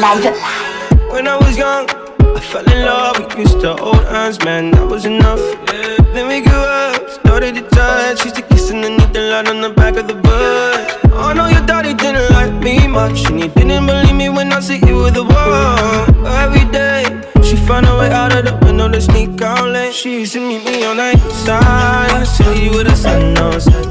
When 0.00 1.28
I 1.28 1.36
was 1.36 1.58
young, 1.58 1.86
I 2.34 2.40
fell 2.40 2.64
in 2.72 2.86
love. 2.86 3.18
We 3.36 3.42
used 3.42 3.60
to 3.60 3.74
hold 3.74 4.02
hands, 4.06 4.42
man, 4.42 4.70
that 4.70 4.86
was 4.88 5.04
enough. 5.04 5.38
Yeah. 5.38 5.96
Then 6.14 6.26
we 6.26 6.40
grew 6.40 6.54
up, 6.54 7.10
started 7.10 7.56
to 7.56 7.62
touch. 7.68 8.24
Used 8.24 8.36
to 8.36 8.42
kiss 8.42 8.70
underneath 8.70 9.12
the 9.12 9.20
light 9.20 9.46
on 9.46 9.60
the 9.60 9.68
back 9.68 9.96
of 9.96 10.08
the 10.08 10.14
bus. 10.14 10.96
Oh, 11.12 11.28
I 11.28 11.34
know 11.34 11.48
your 11.48 11.66
daddy 11.66 11.92
didn't 11.92 12.30
like 12.30 12.54
me 12.64 12.88
much, 12.88 13.28
and 13.28 13.42
he 13.42 13.48
didn't 13.48 13.84
believe 13.84 14.16
me 14.16 14.30
when 14.30 14.50
I 14.54 14.60
said 14.60 14.80
you 14.88 14.96
were 14.96 15.10
the 15.10 15.22
one. 15.22 16.26
Every 16.26 16.64
day, 16.72 17.04
she 17.42 17.56
found 17.56 17.84
a 17.84 17.94
way 17.98 18.10
out 18.10 18.34
of 18.34 18.46
the 18.46 18.56
window 18.64 18.88
to 18.88 19.02
sneak 19.02 19.42
out 19.42 19.68
late. 19.68 19.92
She 19.92 20.20
used 20.20 20.32
to 20.32 20.40
meet 20.40 20.64
me 20.64 20.82
on 20.82 20.96
the 20.96 21.14
side, 21.44 22.26
city 22.26 22.70
with 22.70 22.86
the 22.86 22.96
sun 22.96 23.36
on 23.36 23.60
set. 23.60 23.84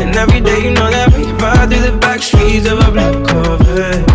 And 0.00 0.16
every 0.16 0.40
day, 0.40 0.64
you 0.64 0.70
know 0.70 0.88
that 0.88 1.12
we 1.12 1.24
ride 1.32 1.68
through 1.68 1.92
the 1.92 1.98
back 1.98 2.22
streets 2.22 2.66
of 2.66 2.78
a 2.78 2.90
black 2.90 3.12
Corvette. 3.28 4.07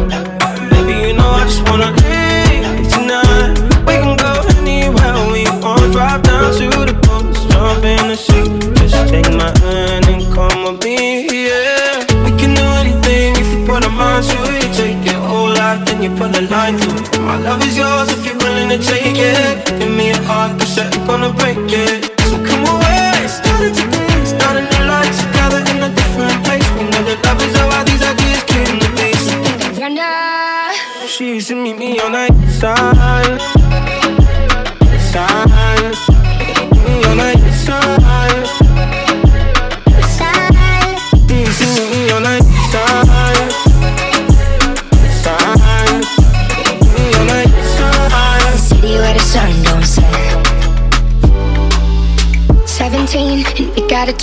You 16.04 16.10
put 16.18 16.36
a 16.36 16.42
line 16.42 16.78
through. 16.78 17.22
My 17.22 17.38
love 17.38 17.66
is 17.66 17.78
yours 17.78 18.10
if 18.12 18.26
you're 18.26 18.38
willing 18.38 18.68
to 18.70 18.78
take 18.78 19.16
it. 19.16 19.80
Give 19.80 19.92
me 19.92 20.10
a 20.12 20.22
heart, 20.24 20.60
cause 20.60 20.78
I'm 20.78 21.08
gonna 21.08 21.32
break 21.34 21.58
it. 21.72 22.23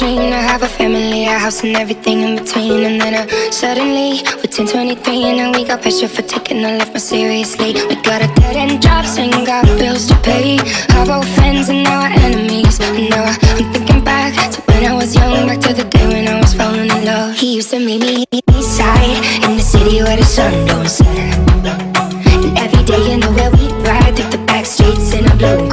Dream 0.01 0.31
to 0.33 0.41
have 0.51 0.63
a 0.63 0.69
family, 0.69 1.27
a 1.27 1.39
house, 1.39 1.63
and 1.63 1.77
everything 1.77 2.23
in 2.23 2.33
between. 2.37 2.85
And 2.89 2.99
then 2.99 3.15
uh, 3.21 3.53
suddenly, 3.53 4.23
we're 4.41 4.49
10, 4.49 4.67
23, 4.67 5.25
and 5.25 5.55
we 5.55 5.63
got 5.63 5.83
pressure 5.83 6.09
for 6.09 6.23
taking 6.23 6.65
our 6.65 6.79
life 6.79 6.89
more 6.89 7.07
seriously. 7.13 7.75
We 7.75 7.97
got 8.01 8.23
a 8.25 8.29
dead 8.41 8.57
end 8.57 8.81
jobs 8.81 9.19
and 9.19 9.31
got 9.45 9.67
bills 9.79 10.07
to 10.09 10.17
pay. 10.23 10.57
Our 10.97 11.17
old 11.17 11.29
friends 11.37 11.69
and 11.69 11.85
now 11.85 12.01
our 12.01 12.13
enemies. 12.27 12.81
And 12.81 13.11
now 13.11 13.25
I'm 13.25 13.73
thinking 13.75 14.03
back 14.03 14.33
to 14.53 14.61
when 14.73 14.85
I 14.91 14.95
was 14.95 15.15
young, 15.15 15.47
back 15.47 15.61
to 15.69 15.75
the 15.75 15.85
day 15.85 16.07
when 16.09 16.27
I 16.29 16.41
was 16.41 16.55
falling 16.55 16.89
in 16.89 17.05
love. 17.05 17.37
He 17.37 17.57
used 17.57 17.71
to 17.73 17.79
meet 17.79 18.01
me 18.01 18.25
east 18.33 18.77
side 18.79 19.21
in 19.45 19.59
the 19.59 19.63
city 19.63 20.03
where 20.03 20.17
the 20.17 20.25
sun 20.25 20.67
don't 20.67 20.89
set. 20.89 21.07
And 22.41 22.59
every 22.59 22.85
day, 22.85 23.03
you 23.11 23.19
know 23.19 23.33
where 23.33 23.51
we 23.51 23.69
ride 23.85 24.17
through 24.17 24.31
the 24.31 24.43
back 24.47 24.65
streets 24.65 25.13
in 25.13 25.27
a 25.27 25.37
blue 25.37 25.70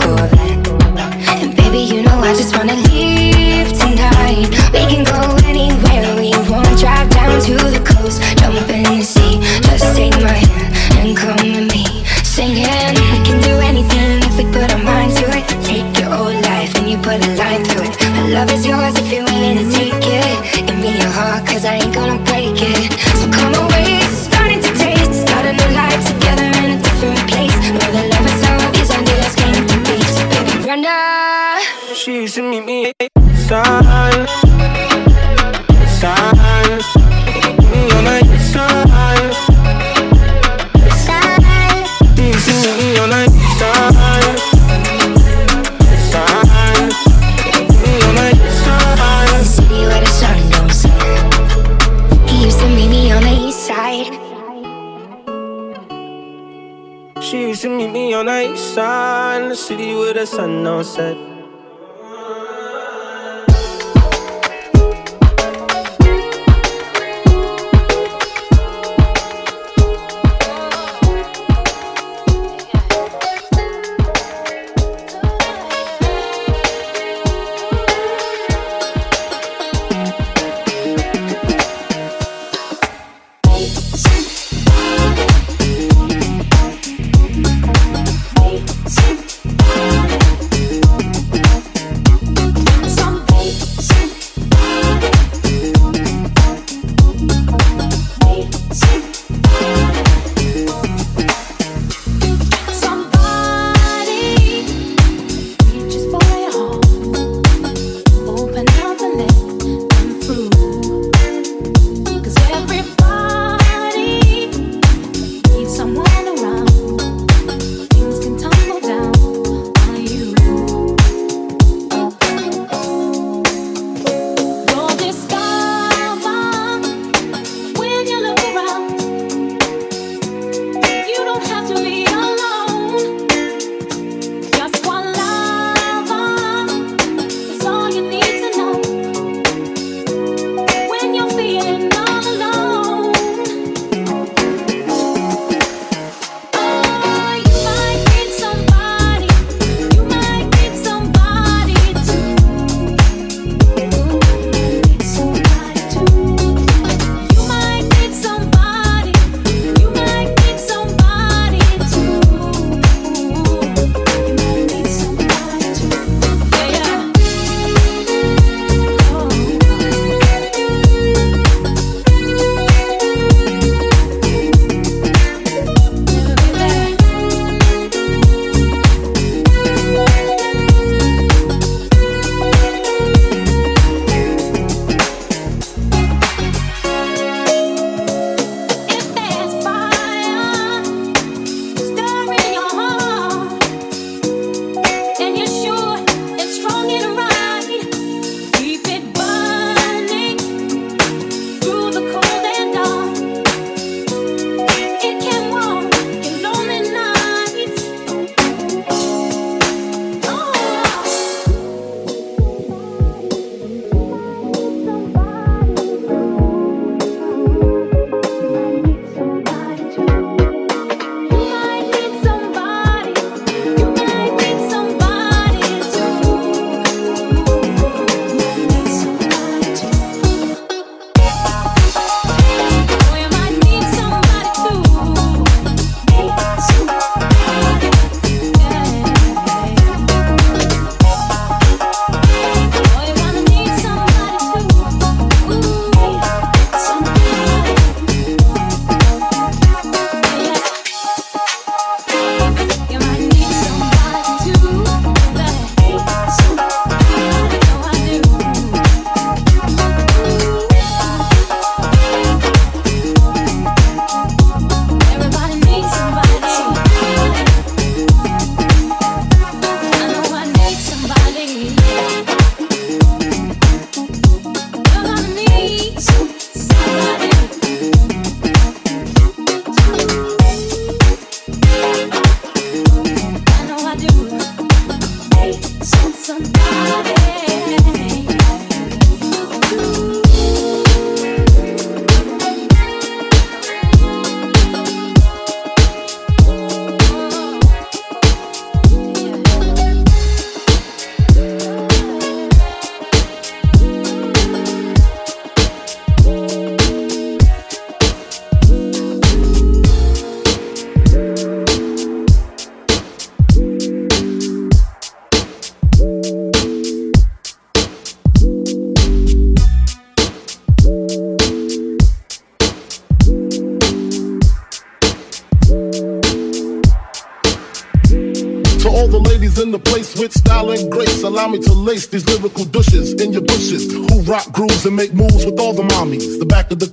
sun 60.37 60.63
don't 60.63 60.83
set. 60.83 61.26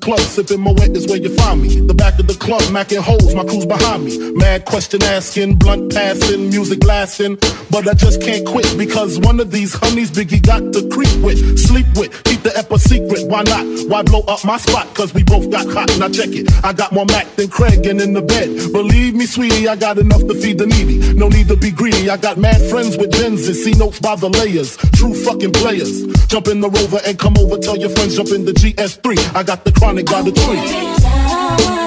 Back 0.04 0.18
of 0.18 0.36
the 0.36 0.56
club, 0.56 0.56
sipping 0.58 0.60
is 0.96 1.06
where 1.06 1.16
you 1.16 1.34
find 1.36 1.62
me. 1.62 1.80
The 1.80 1.93
club, 2.44 2.62
macking 2.64 3.00
holes, 3.00 3.34
my 3.34 3.42
crew's 3.42 3.64
behind 3.64 4.04
me. 4.04 4.32
Mad 4.32 4.66
question 4.66 5.02
asking, 5.02 5.56
blunt 5.56 5.92
passing, 5.92 6.50
music 6.50 6.80
blasting. 6.80 7.36
But 7.70 7.88
I 7.88 7.94
just 7.94 8.20
can't 8.20 8.46
quit 8.46 8.68
because 8.76 9.18
one 9.18 9.40
of 9.40 9.50
these 9.50 9.74
honeys 9.74 10.10
Biggie 10.10 10.44
got 10.44 10.60
to 10.74 10.88
creep 10.90 11.16
with, 11.24 11.58
sleep 11.58 11.86
with, 11.96 12.12
keep 12.24 12.42
the 12.42 12.52
ep 12.56 12.70
a 12.70 12.78
secret. 12.78 13.26
Why 13.26 13.42
not? 13.42 13.64
Why 13.88 14.02
blow 14.02 14.20
up 14.28 14.44
my 14.44 14.58
spot? 14.58 14.94
Cause 14.94 15.14
we 15.14 15.24
both 15.24 15.50
got 15.50 15.66
hot. 15.72 15.90
Now 15.98 16.08
check 16.08 16.28
it. 16.30 16.52
I 16.62 16.72
got 16.72 16.92
more 16.92 17.06
Mac 17.06 17.26
than 17.36 17.48
Craig 17.48 17.86
and 17.86 18.00
in 18.00 18.12
the 18.12 18.22
bed. 18.22 18.72
Believe 18.72 19.14
me, 19.14 19.26
sweetie, 19.26 19.66
I 19.66 19.76
got 19.76 19.98
enough 19.98 20.20
to 20.28 20.34
feed 20.34 20.58
the 20.58 20.66
needy. 20.66 21.14
No 21.14 21.28
need 21.28 21.48
to 21.48 21.56
be 21.56 21.70
greedy. 21.70 22.10
I 22.10 22.18
got 22.18 22.36
mad 22.36 22.60
friends 22.70 22.96
with 22.98 23.10
Benzes, 23.10 23.64
see 23.64 23.72
notes 23.72 24.00
by 24.00 24.16
the 24.16 24.28
layers. 24.28 24.76
True 24.92 25.14
fucking 25.14 25.52
players. 25.52 26.04
Jump 26.26 26.48
in 26.48 26.60
the 26.60 26.68
rover 26.68 27.00
and 27.06 27.18
come 27.18 27.36
over. 27.38 27.56
Tell 27.58 27.76
your 27.76 27.90
friends 27.90 28.16
jump 28.16 28.30
in 28.30 28.44
the 28.44 28.52
GS3. 28.52 29.34
I 29.34 29.42
got 29.42 29.64
the 29.64 29.72
chronic 29.72 30.06
by 30.06 30.20
the 30.22 30.32
tree. 30.32 31.83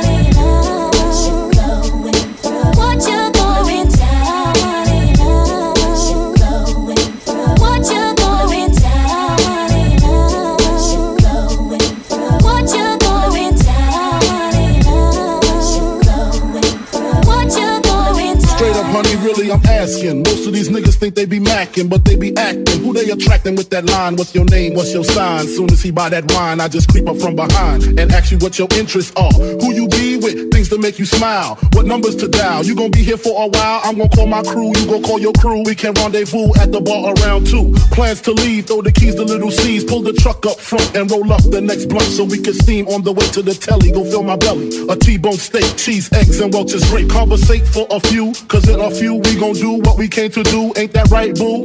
Really, 18.93 19.51
I'm 19.51 19.65
asking. 19.65 20.23
Most 20.23 20.47
of 20.47 20.53
these 20.53 20.69
niggas 20.69 20.95
think 20.95 21.15
they 21.15 21.25
be 21.25 21.39
macking, 21.39 21.89
but 21.89 22.05
they 22.05 22.15
be 22.15 22.35
acting. 22.37 22.81
Who 22.83 22.93
they 22.93 23.09
attracting 23.09 23.55
with 23.55 23.69
that 23.69 23.85
line? 23.85 24.15
What's 24.15 24.33
your 24.33 24.45
name? 24.45 24.73
What's 24.73 24.93
your 24.93 25.03
sign? 25.03 25.47
Soon 25.47 25.71
as 25.71 25.81
he 25.81 25.91
buy 25.91 26.09
that 26.09 26.31
wine, 26.33 26.59
I 26.59 26.67
just 26.67 26.89
creep 26.89 27.07
up 27.07 27.17
from 27.17 27.35
behind 27.35 27.99
and 27.99 28.11
ask 28.11 28.31
you 28.31 28.37
what 28.37 28.57
your 28.57 28.67
interests 28.75 29.13
are. 29.15 29.31
Who 29.31 29.73
you 29.73 29.87
with? 30.27 30.51
Things 30.51 30.69
to 30.69 30.77
make 30.77 30.99
you 30.99 31.05
smile. 31.05 31.55
What 31.73 31.85
numbers 31.85 32.15
to 32.17 32.27
dial? 32.27 32.63
You 32.63 32.75
gonna 32.75 32.89
be 32.89 33.03
here 33.03 33.17
for 33.17 33.43
a 33.43 33.47
while? 33.47 33.81
I'm 33.83 33.97
gonna 33.97 34.09
call 34.09 34.27
my 34.27 34.43
crew. 34.43 34.67
You 34.75 34.85
gonna 34.85 35.01
call 35.01 35.19
your 35.19 35.33
crew. 35.33 35.63
We 35.63 35.75
can 35.75 35.93
rendezvous 35.93 36.51
at 36.59 36.71
the 36.71 36.81
bar 36.81 37.13
around 37.17 37.47
two. 37.47 37.73
Plans 37.91 38.21
to 38.21 38.31
leave. 38.31 38.67
Throw 38.67 38.81
the 38.81 38.91
keys 38.91 39.15
to 39.15 39.23
little 39.23 39.51
C's. 39.51 39.83
Pull 39.83 40.01
the 40.01 40.13
truck 40.13 40.45
up 40.45 40.59
front 40.59 40.95
and 40.95 41.09
roll 41.09 41.31
up 41.31 41.43
the 41.43 41.61
next 41.61 41.85
blunt 41.85 42.09
so 42.09 42.23
we 42.23 42.39
can 42.39 42.53
steam 42.53 42.87
on 42.87 43.03
the 43.03 43.11
way 43.11 43.27
to 43.29 43.41
the 43.41 43.53
telly. 43.53 43.91
Go 43.91 44.03
fill 44.03 44.23
my 44.23 44.35
belly. 44.35 44.69
A 44.89 44.95
T-bone 44.95 45.37
steak, 45.37 45.77
cheese, 45.77 46.11
eggs, 46.13 46.39
and 46.39 46.53
Welch's 46.53 46.87
grape. 46.89 47.09
Conversate 47.09 47.67
for 47.67 47.87
a 47.89 47.99
few, 47.99 48.33
cause 48.47 48.67
in 48.69 48.79
a 48.79 48.91
few 48.91 49.15
we 49.15 49.35
gon' 49.35 49.53
do 49.53 49.79
what 49.85 49.97
we 49.97 50.07
came 50.07 50.31
to 50.31 50.43
do. 50.43 50.73
Ain't 50.75 50.93
that 50.93 51.09
right, 51.09 51.33
boo? 51.35 51.63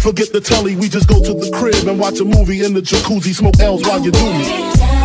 Forget 0.00 0.32
the 0.32 0.40
telly, 0.40 0.74
we 0.74 0.88
just 0.88 1.08
go 1.08 1.22
to 1.22 1.34
the 1.34 1.50
crib 1.54 1.86
and 1.86 1.98
watch 1.98 2.18
a 2.18 2.24
movie 2.24 2.64
in 2.64 2.74
the 2.74 2.80
jacuzzi, 2.80 3.34
smoke 3.34 3.60
L's 3.60 3.82
while 3.82 4.00
you 4.00 4.10
do 4.10 4.24
me. 4.32 5.01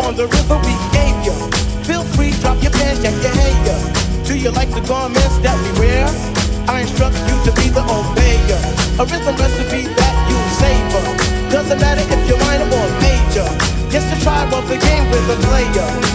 on 0.00 0.14
the 0.14 0.26
river 0.26 0.58
behavior. 0.62 1.34
Feel 1.82 2.04
free, 2.14 2.30
drop 2.40 2.62
your 2.62 2.72
pants, 2.72 3.02
jack 3.02 3.14
your 3.22 3.34
hanger. 3.34 3.80
Do 4.24 4.38
you 4.38 4.50
like 4.50 4.70
the 4.70 4.80
garments 4.86 5.38
that 5.42 5.56
we 5.62 5.70
wear? 5.80 6.06
I 6.68 6.82
instruct 6.82 7.16
you 7.16 7.36
to 7.46 7.52
be 7.58 7.68
the 7.70 7.82
obeyer. 7.82 8.60
A 9.00 9.04
rhythm 9.04 9.36
recipe 9.36 9.88
that 9.88 10.14
you 10.28 10.38
savor. 10.60 11.04
Doesn't 11.50 11.80
matter 11.80 12.04
if 12.04 12.20
you're 12.28 12.38
minor 12.44 12.68
or 12.68 12.88
major. 13.00 13.48
Just 13.90 14.12
a 14.14 14.20
tribe 14.22 14.52
of 14.52 14.68
the 14.68 14.76
game 14.76 15.08
with 15.10 15.34
a 15.34 15.38
player. 15.46 16.07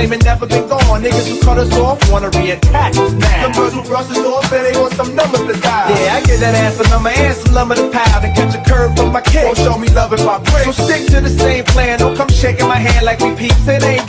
Claiming 0.00 0.24
never 0.24 0.46
been 0.46 0.66
gone. 0.66 1.02
Niggas 1.02 1.28
who 1.28 1.40
cut 1.44 1.58
us 1.58 1.72
off 1.76 2.00
wanna 2.10 2.30
reattach 2.30 2.96
us 2.96 3.12
now. 3.12 3.42
Some 3.42 3.52
girls 3.52 3.74
who 3.74 3.82
brush 3.82 4.08
us 4.10 4.18
off 4.18 4.52
and 4.52 4.64
they 4.64 4.80
want 4.80 4.94
some 4.94 5.14
numbers 5.14 5.44
to 5.44 5.60
dial. 5.60 5.90
Yeah, 5.90 6.16
I 6.16 6.20
get 6.24 6.40
that 6.40 6.54
ass 6.54 6.80
a 6.80 6.88
number 6.88 7.10
and 7.10 7.36
some 7.36 7.52
lumber 7.52 7.74
to 7.74 7.90
pile. 7.90 8.20
Then 8.20 8.34
catch 8.34 8.54
a 8.56 8.62
curve 8.64 8.96
from 8.96 9.12
my 9.12 9.20
kick. 9.20 9.44
Won't 9.44 9.58
show 9.58 9.76
me 9.76 9.88
love 9.88 10.12
if 10.12 10.26
I 10.26 10.38
break. 10.38 10.64
So 10.64 10.72
stick 10.72 11.06
to 11.12 11.20
the 11.20 11.28
same 11.28 11.64
plan. 11.64 11.98
Don't 11.98 12.16
come 12.16 12.28
shaking 12.28 12.68
my 12.68 12.80
hand 12.80 13.04
like 13.04 13.20
we 13.20 13.34
peeps. 13.36 13.68
It 13.68 13.84
ain't 13.84 13.99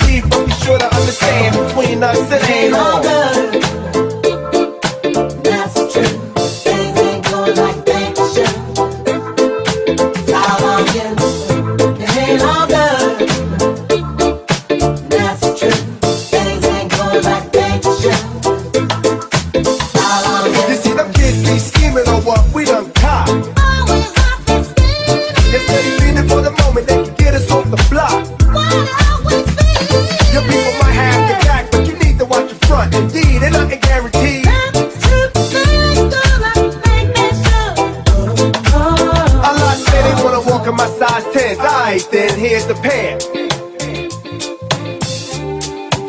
here's 42.51 42.67
the 42.67 42.75
pair. 42.83 43.15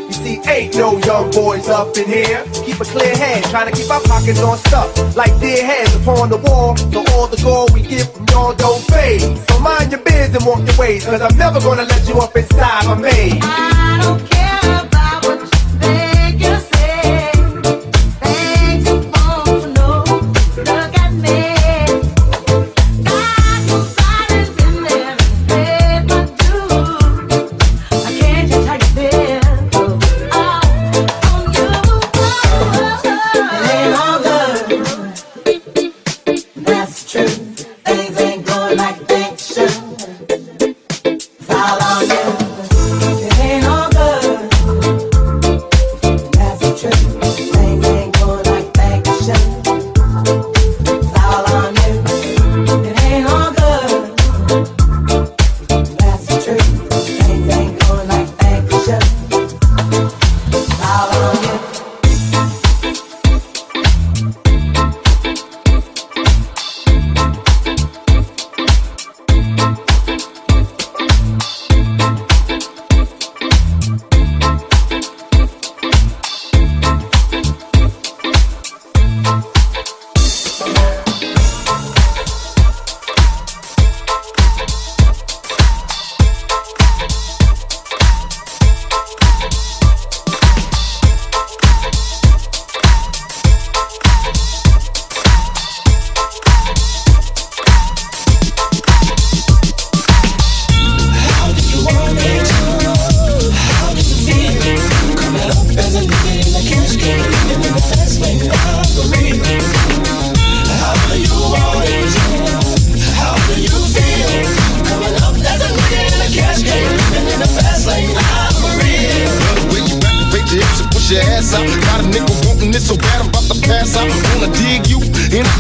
You 0.09 0.12
see, 0.12 0.40
ain't 0.50 0.74
no 0.74 0.98
young 0.98 1.31
boys 1.31 1.68
up 1.68 1.96
in 1.96 2.07
here. 2.09 2.42
Keep 2.66 2.81
a 2.81 2.85
clear 2.85 3.14
head, 3.16 3.44
trying 3.44 3.70
to 3.70 3.76
keep 3.78 3.88
our 3.88 4.00
pockets 4.00 4.42
on 4.42 4.59
stuff. 4.59 4.90
Like 5.16 5.38
dear 5.38 5.64
heads 5.64 5.94
upon 5.94 6.31
the 6.31 6.38
wall. 6.38 6.76
So 6.76 7.05
all 7.12 7.28
the 7.28 7.40
gold 7.44 7.72
we 7.72 7.83
get 7.83 8.07
from 8.12 8.26
y'all 8.31 8.55
don't 8.55 8.83
fade. 8.90 9.22
So 9.48 9.61
mind 9.61 9.92
your 9.92 10.00
biz 10.00 10.35
and 10.35 10.44
walk 10.44 10.66
your 10.66 10.76
ways, 10.78 11.05
cause 11.05 11.20
I'm 11.20 11.37
never 11.37 11.61
gonna 11.61 11.85
let 11.85 12.09
you 12.09 12.18
up 12.18 12.35
inside 12.35 12.87
my 12.87 12.96
maze. 12.96 13.38
I 13.42 14.00
don't 14.02 14.18
care 14.18 14.32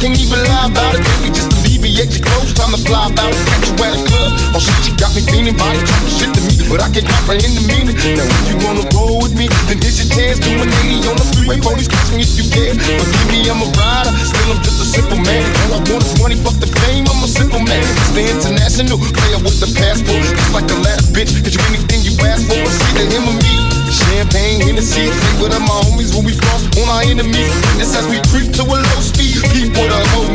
can't 0.02 0.18
even 0.18 0.42
lie 0.50 0.66
about 0.66 0.98
it. 0.98 1.02
Baby, 1.14 1.30
just 1.30 1.54
alleviate 1.62 2.10
your 2.10 2.26
clothes, 2.26 2.50
time 2.58 2.74
to 2.74 2.80
fly 2.82 3.06
about 3.06 3.30
it. 3.30 3.38
Catch 3.46 3.70
you 3.70 3.74
at 3.86 3.94
a 3.94 4.02
club. 4.02 4.30
Oh 4.50 4.58
shit, 4.58 4.82
you 4.90 4.92
got 4.98 5.14
me 5.14 5.22
feeling 5.22 5.54
body 5.54 5.78
talking 5.78 6.10
shit 6.10 6.30
to 6.34 6.42
me, 6.42 6.58
but 6.66 6.82
I 6.82 6.90
can't 6.90 7.06
comprehend 7.06 7.54
the 7.54 7.62
meaning. 7.70 7.94
Now 8.18 8.26
if 8.26 8.42
you 8.50 8.58
wanna 8.66 8.82
roll 8.98 9.22
with 9.22 9.38
me, 9.38 9.46
then 9.70 9.78
here's 9.78 10.02
your 10.02 10.10
chance. 10.10 10.42
Do 10.42 10.58
an 10.58 10.66
80 10.66 11.06
on 11.06 11.14
the 11.22 11.26
freeway, 11.30 11.62
police 11.62 11.86
catch 11.86 12.10
me 12.10 12.26
if 12.26 12.34
you 12.34 12.50
can. 12.50 12.74
Forgive 12.82 13.28
me, 13.30 13.46
I'm 13.46 13.62
a 13.62 13.68
rider, 13.78 14.10
still 14.26 14.50
I'm 14.50 14.58
just 14.66 14.82
a 14.82 14.86
simple 14.90 15.22
man. 15.22 15.46
All 15.70 15.78
I 15.78 15.80
want 15.86 16.02
is 16.02 16.18
money, 16.18 16.34
fuck 16.42 16.58
the 16.58 16.66
fame, 16.82 17.06
I'm 17.06 17.22
a 17.22 17.30
simple 17.30 17.62
man. 17.62 17.86
It's 17.86 18.10
the 18.10 18.26
international 18.26 18.98
player 18.98 19.38
with 19.38 19.62
the 19.62 19.70
passport. 19.70 20.26
Just 20.26 20.50
like 20.50 20.66
the 20.66 20.82
last 20.82 21.14
bitch, 21.14 21.30
get 21.46 21.54
you 21.54 21.62
anything 21.70 22.02
you 22.02 22.18
ask 22.26 22.42
for. 22.50 22.58
It's 22.58 22.82
either 22.90 23.06
him 23.06 23.30
or 23.30 23.38
me. 23.38 23.71
Champagne, 24.12 24.60
Hennessy, 24.60 25.08
drink 25.08 25.40
with 25.40 25.56
my 25.56 25.80
homies 25.88 26.12
when 26.12 26.28
we 26.28 26.36
cross 26.36 26.68
on 26.76 26.84
our 26.84 27.00
enemies. 27.00 27.48
This 27.80 27.96
as 27.96 28.04
we 28.12 28.20
creep 28.28 28.52
to 28.60 28.62
a 28.68 28.76
low 28.76 29.00
speed, 29.00 29.40
keep 29.56 29.72
with 29.72 29.88
a 29.88 30.00
low. 30.12 30.28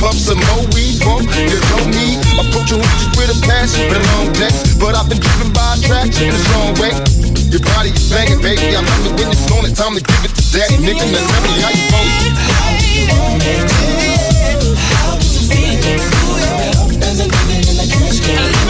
Pump 0.00 0.16
some 0.16 0.40
more 0.48 0.64
weed, 0.72 0.96
bump, 1.04 1.28
you 1.36 1.60
know 1.68 1.84
me. 1.92 2.16
Approaching 2.40 2.80
with 2.80 3.20
with 3.20 3.28
a 3.28 3.36
passion, 3.44 3.84
been 3.92 4.00
a 4.00 4.08
long 4.16 4.32
day. 4.32 4.48
But 4.80 4.96
I've 4.96 5.12
been 5.12 5.20
driven 5.20 5.52
by 5.52 5.76
attraction 5.76 6.32
in 6.32 6.34
a 6.34 6.40
strong 6.40 6.72
way. 6.80 6.96
Your 7.52 7.60
body 7.76 7.92
is 7.92 8.08
banging, 8.08 8.40
baby. 8.40 8.72
I 8.72 8.80
love 8.80 9.04
it 9.04 9.12
when 9.20 9.28
you're 9.28 9.44
flown 9.44 9.68
it. 9.68 9.76
Time 9.76 9.92
to 9.92 10.00
give 10.00 10.24
it 10.24 10.32
to 10.32 10.42
daddy, 10.48 10.80
nigga. 10.80 11.04
Now 11.12 11.20
tell 11.20 11.42
me 11.44 11.52
how 11.60 11.68
you 11.68 11.84
want 11.92 12.08
it. 12.08 12.32
Tell 18.24 18.67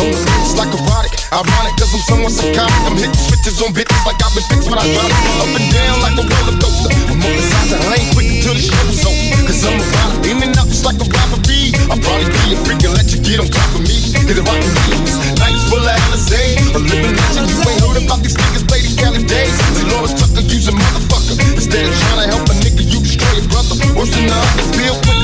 The 0.00 0.08
it's 0.16 0.56
like 0.56 0.72
erotic. 0.72 1.12
Ironic, 1.28 1.76
cause 1.76 1.92
I'm 1.92 2.00
somewhat 2.08 2.32
psychotic. 2.32 2.72
I'm 2.88 2.96
hitting 2.96 3.20
switches 3.20 3.60
on 3.60 3.76
bitches 3.76 4.00
like 4.08 4.16
I've 4.24 4.32
been 4.32 4.48
fixed 4.48 4.72
when 4.72 4.80
I 4.80 4.88
drop. 4.96 5.12
Up 5.12 5.52
and 5.52 5.68
down 5.76 5.96
like 6.00 6.16
a 6.16 6.24
roller 6.24 6.56
coaster. 6.56 6.88
I'm 7.12 7.20
on 7.20 7.32
the 7.36 7.44
side 7.44 7.68
of 7.76 7.84
lane 7.92 8.08
quick 8.16 8.32
until 8.32 8.56
the 8.56 8.64
show's 8.64 9.04
over. 9.04 9.44
Cause 9.44 9.60
I'm 9.60 9.76
a 9.76 9.84
rider, 9.84 10.40
in 10.40 10.56
out 10.56 10.72
just 10.72 10.88
like 10.88 10.96
a 10.96 11.04
robbery. 11.04 11.76
I'll 11.92 12.00
probably 12.00 12.32
be 12.32 12.56
a 12.56 12.58
freak 12.64 12.80
and 12.80 12.96
let 12.96 13.12
you 13.12 13.20
get 13.20 13.44
on 13.44 13.48
top 13.52 13.76
of 13.76 13.84
me. 13.84 14.00
Hit 14.24 14.40
it 14.40 14.44
rockin' 14.48 14.72
beats. 14.88 15.20
Nights 15.36 15.68
full 15.68 15.84
of 15.84 15.92
Alizé. 16.08 16.56
A 16.72 16.80
living 16.80 17.12
legend. 17.12 17.52
You 17.52 17.60
ain't 17.60 17.80
heard 17.84 18.00
about 18.00 18.24
these 18.24 18.40
niggas 18.40 18.64
the 18.64 18.92
Cali 18.96 19.20
days. 19.28 19.52
Lawrence 19.92 20.16
Tucker 20.16 20.48
use 20.48 20.64
a 20.64 20.72
motherfucker. 20.72 21.36
Instead 21.60 21.84
of 21.84 21.92
trying 21.92 22.24
to 22.24 22.26
help 22.32 22.48
a 22.48 22.56
nigga, 22.64 22.88
you 22.88 23.04
destroy 23.04 23.36
your 23.36 23.48
brother. 23.52 23.76
Worse 23.92 24.16
than 24.16 24.32
the 24.32 24.32
other, 24.32 24.64
still 24.64 24.96
quick, 25.04 25.19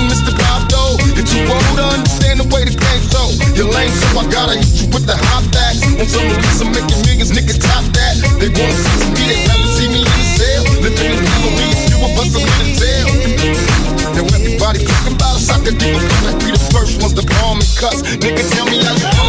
You're 3.56 3.72
lame, 3.72 3.88
so 3.88 4.20
I 4.20 4.28
gotta 4.28 4.52
hit 4.60 4.84
you 4.84 4.88
with 4.92 5.08
the 5.08 5.16
hot 5.16 5.48
back. 5.48 5.80
On 5.96 6.04
television, 6.04 6.76
making 6.76 7.00
millions, 7.08 7.32
niggas 7.32 7.56
top 7.56 7.88
that. 7.96 8.20
They 8.36 8.52
wanna 8.52 8.76
see 8.76 9.08
me, 9.16 9.32
they 9.32 9.40
never 9.48 9.68
see 9.72 9.88
me 9.88 10.04
in 10.04 10.12
a 10.12 10.28
cell. 10.36 10.60
The 10.84 10.92
thing 10.92 11.16
is, 11.16 11.24
you 11.24 11.56
me, 11.56 11.72
you 11.88 11.96
a 12.04 12.08
bust 12.20 12.36
in 12.36 12.44
a 12.44 12.68
cell. 12.76 13.08
Now 14.12 14.28
everybody 14.28 14.84
talking 14.84 15.16
about 15.16 15.40
us, 15.40 15.48
I 15.48 15.56
could 15.64 15.80
give 15.80 15.96
a 15.96 16.00
fuck 16.04 16.36
like 16.36 16.36
the 16.36 16.60
first 16.68 17.00
ones 17.00 17.16
to 17.16 17.24
bomb 17.24 17.64
and 17.64 17.72
cuss. 17.80 18.04
Nigga, 18.20 18.44
tell 18.52 18.68
me 18.68 18.84
how 18.84 18.92
you 18.92 19.08
feel. 19.08 19.24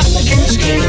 I'm 0.00 0.16
a 0.16 0.24
cash 0.24 0.56
game, 0.56 0.80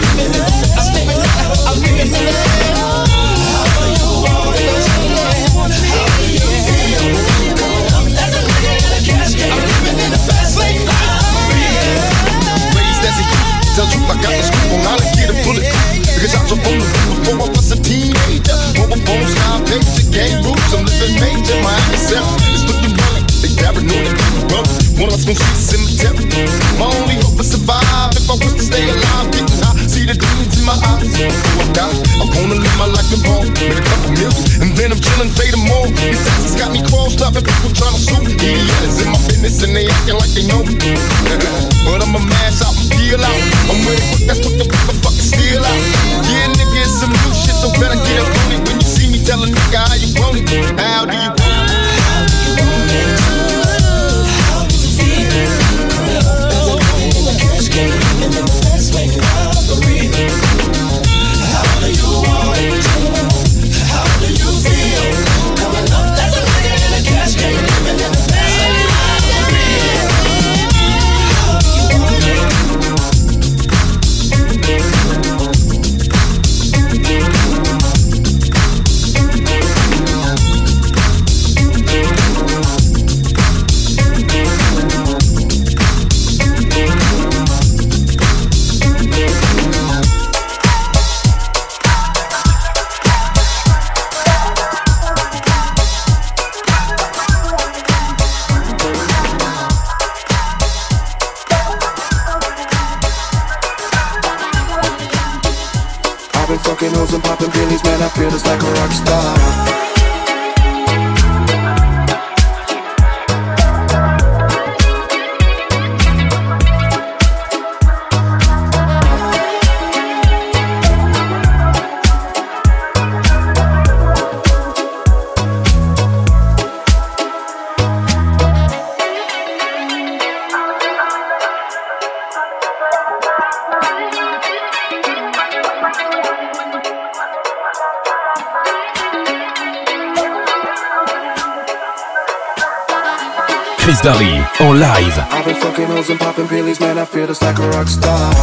Darry 144.03 144.43
en 144.59 144.79
live. 144.79 145.17
I've 145.31 145.45
been 145.45 145.55
fucking 145.55 145.85
hoes 145.85 146.09
and 146.09 146.19
popping 146.19 146.45
pillies, 146.49 146.81
man. 146.81 146.97
I 146.97 147.05
feel 147.05 147.25
just 147.25 147.41
like 147.41 147.57
a 147.57 147.69
rock 147.69 147.87
star. 147.87 148.35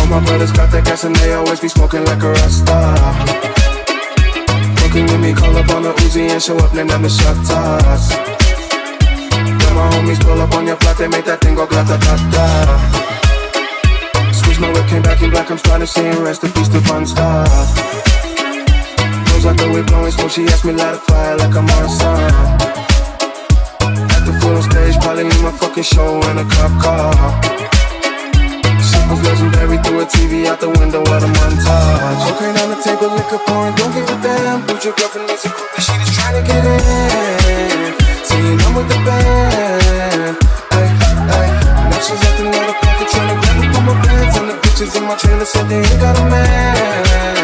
All 0.00 0.06
my 0.10 0.18
brothers 0.26 0.50
got 0.50 0.72
that 0.72 0.82
gas 0.84 1.04
and 1.04 1.14
they 1.14 1.34
always 1.34 1.60
be 1.60 1.68
smoking 1.68 2.04
like 2.04 2.20
a 2.20 2.30
rock 2.30 2.50
star. 2.50 2.98
Fucking 4.82 5.06
with 5.06 5.20
me, 5.22 5.32
call 5.34 5.54
up 5.56 5.70
on 5.70 5.84
the 5.84 5.92
Uzi 6.02 6.26
and 6.26 6.42
show 6.42 6.58
up, 6.58 6.72
then 6.72 6.90
I'm 6.90 7.02
the 7.02 7.08
shot 7.08 7.38
toss. 7.46 8.10
When 9.54 9.74
my 9.78 9.86
homies 9.94 10.18
pull 10.18 10.40
up 10.42 10.52
on 10.54 10.66
your 10.66 10.76
block, 10.82 10.98
they 10.98 11.06
make 11.06 11.24
that 11.30 11.38
thing 11.40 11.54
go 11.54 11.64
grata 11.64 11.94
grata. 12.02 12.46
Switch 14.34 14.58
my 14.58 14.66
whip, 14.74 14.90
came 14.90 15.02
back 15.02 15.22
in 15.22 15.30
black, 15.30 15.48
I'm 15.48 15.58
starting 15.58 15.86
seeing 15.86 16.18
rest 16.26 16.42
in 16.42 16.50
peace 16.50 16.68
to 16.74 16.82
Von 16.90 17.06
Star. 17.06 17.46
Knows 19.30 19.46
I 19.46 19.54
go 19.54 19.70
with 19.70 19.86
blowing 19.86 20.10
smoke, 20.10 20.34
she 20.34 20.42
asked 20.50 20.64
me 20.64 20.72
light 20.72 20.94
a 20.94 20.98
fire 20.98 21.36
like 21.38 21.54
I'm 21.54 21.70
on 21.70 21.88
sun. 21.88 22.65
At 24.46 24.50
the 24.50 24.56
on 24.56 24.62
stage, 24.62 24.96
probably 25.02 25.24
leave 25.24 25.42
my 25.42 25.50
fucking 25.50 25.82
show 25.82 26.22
in 26.30 26.38
a 26.38 26.46
cop 26.46 26.70
car. 26.78 27.10
Shit 28.78 29.02
was 29.10 29.18
legendary 29.26 29.78
through 29.82 30.00
a 30.02 30.06
TV 30.06 30.46
out 30.46 30.60
the 30.60 30.70
window 30.70 31.02
of 31.02 31.18
the 31.18 31.26
montage. 31.26 32.22
Cocaine 32.22 32.54
on 32.62 32.70
the 32.70 32.78
table, 32.78 33.10
liquor 33.10 33.42
pouring, 33.42 33.74
don't 33.74 33.90
give 33.90 34.06
a 34.06 34.16
damn. 34.22 34.62
Dude, 34.66 34.84
your 34.84 34.94
girlfriend 34.94 35.26
needs 35.26 35.44
a 35.44 35.48
groupie, 35.50 35.82
she 35.82 35.98
just 35.98 36.14
trying 36.14 36.38
to 36.38 36.46
get 36.46 36.62
in. 36.62 37.90
Saying 38.22 38.60
I'm 38.62 38.74
with 38.78 38.86
the 38.86 38.98
band. 39.02 40.38
Ay, 40.78 40.94
ay. 41.34 41.48
Now 41.90 41.98
she's 41.98 42.22
acting 42.22 42.46
out 42.46 42.70
of 42.70 42.76
pocket, 42.86 43.08
trying 43.10 43.30
to 43.34 43.36
grab 43.42 43.66
up 43.66 43.76
on 43.78 43.84
my 43.90 43.94
pants. 44.06 44.36
And 44.38 44.46
the 44.46 44.54
bitches 44.62 44.94
in 44.94 45.04
my 45.10 45.16
trailer 45.16 45.44
said 45.44 45.66
they 45.66 45.82
ain't 45.82 46.00
got 46.00 46.14
a 46.22 46.24
man. 46.30 47.35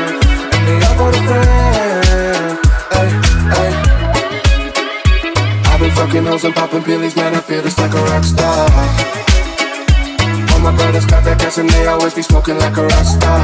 I've 6.02 6.10
hoes 6.26 6.42
and 6.42 6.52
popping 6.52 6.82
pillies, 6.82 7.14
man, 7.14 7.32
I 7.32 7.40
feel 7.40 7.62
just 7.62 7.78
like 7.78 7.94
a 7.94 8.02
rock 8.10 8.24
star. 8.24 8.66
All 10.50 10.58
my 10.58 10.74
brothers 10.74 11.06
got 11.06 11.22
that 11.22 11.38
gas 11.38 11.58
and 11.58 11.70
they 11.70 11.86
always 11.86 12.12
be 12.12 12.22
smoking 12.22 12.58
like 12.58 12.76
a 12.76 12.82
rock 12.82 13.06
star. 13.06 13.38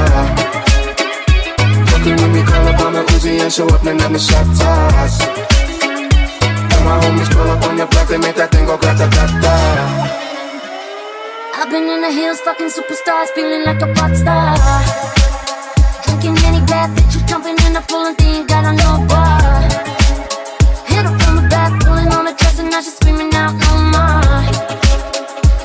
Fucking 1.87 2.19
with 2.19 2.33
me, 2.35 2.43
call 2.43 2.67
up 2.67 2.81
on 2.83 2.93
the 2.95 3.03
Uzi 3.15 3.39
and 3.39 3.53
show 3.53 3.69
up, 3.71 3.83
then 3.83 4.01
I'm 4.01 4.13
the 4.13 4.19
shot 4.19 4.43
toss. 4.59 5.23
And 5.23 6.83
my 6.83 6.99
homies 6.99 7.31
pull 7.31 7.47
up 7.47 7.63
on 7.63 7.79
your 7.79 7.87
block, 7.87 8.09
they 8.09 8.19
make 8.19 8.35
that 8.35 8.51
thing 8.51 8.67
go 8.67 8.77
grata 8.77 9.07
grata. 9.07 9.55
I've 11.55 11.71
been 11.71 11.87
in 11.87 12.03
the 12.03 12.11
hills, 12.11 12.41
fucking 12.41 12.75
superstars, 12.75 13.31
feeling 13.39 13.63
like 13.71 13.81
a 13.87 13.89
pop 13.95 14.11
star. 14.19 14.59
Drinking 16.03 16.35
any 16.43 16.59
bad 16.67 16.91
bitch, 16.91 17.15
you 17.15 17.23
jumping 17.31 17.55
in 17.71 17.73
the 17.73 17.87
pool 17.87 18.03
and 18.03 18.19
they 18.19 18.43
ain't 18.43 18.49
got 18.49 18.67
on 18.67 18.75
no 18.75 19.07
bar. 19.07 19.63
Hit 20.89 21.05
her 21.05 21.15
from 21.23 21.37
the 21.37 21.47
back, 21.51 21.71
pulling 21.85 22.09
on 22.09 22.25
the 22.25 22.33
dress, 22.33 22.48
and 22.59 22.71
now 22.71 22.81
she's 22.81 22.95
screaming 22.97 23.33
out 23.35 23.53
no 23.53 23.73
more. 23.93 24.43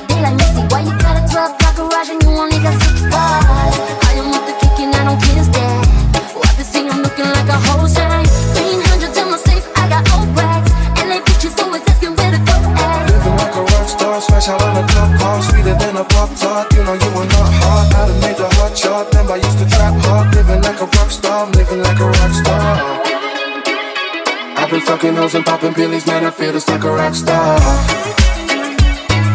They 0.08 0.20
like 0.20 0.36
Missy, 0.36 0.62
why 0.70 0.80
you 0.82 0.96
got 0.98 1.16
a 1.16 1.32
12 1.32 1.58
block 1.58 1.76
garage 1.76 2.10
and 2.10 2.22
you 2.22 2.28
only 2.30 2.58
got 2.58 2.80
six 2.82 3.00
cars? 3.10 3.63
I've 25.04 25.16
hoes 25.16 25.34
and 25.34 25.44
popping 25.44 25.74
pillies, 25.74 26.06
man, 26.06 26.24
I 26.24 26.30
feel 26.30 26.50
just 26.52 26.66
like 26.66 26.82
a 26.82 26.90
rock 26.90 27.14
star. 27.14 27.60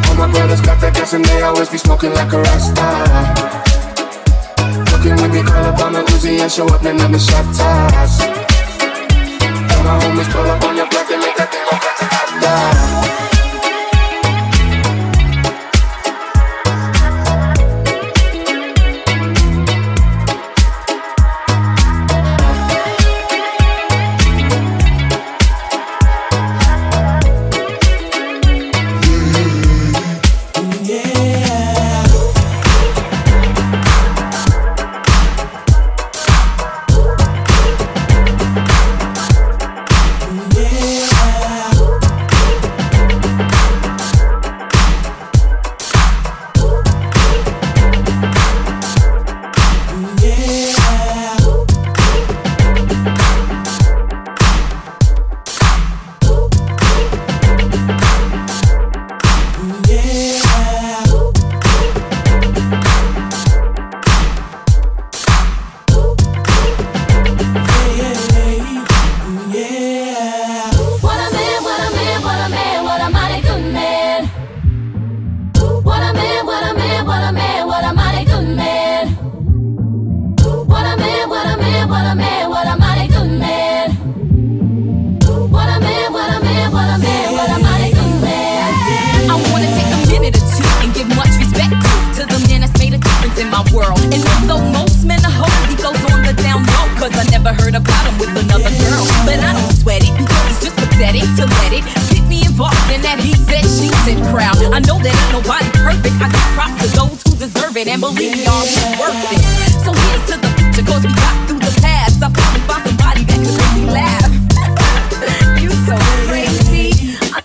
All 0.10 0.16
my 0.16 0.32
brothers 0.32 0.62
got 0.62 0.82
that 0.82 0.94
gas 0.96 1.14
and 1.14 1.24
they 1.24 1.44
always 1.44 1.70
be 1.70 1.78
smoking 1.78 2.12
like 2.12 2.34
a 2.34 2.42
rock 2.42 2.60
star. 2.60 3.06
Fucking 4.90 5.16
with 5.22 5.32
me, 5.32 5.44
call 5.44 5.66
up 5.66 5.80
on 5.86 5.94
the 5.94 6.02
Uzi 6.10 6.42
and 6.42 6.52
show 6.52 6.66
up, 6.66 6.82
then 6.82 7.00
I'm 7.00 7.12
the 7.12 7.20
shot 7.20 7.46
toss. 7.54 8.22
And 8.26 9.84
my 9.86 9.94
homies 10.02 10.32
pull 10.34 10.50
up 10.50 10.64
on 10.64 10.76
your 10.76 10.90
block, 10.90 11.08
they 11.08 11.18
make 11.18 11.38
that 11.38 11.52
thing 11.54 11.62
go 11.62 11.78
grata 11.78 13.29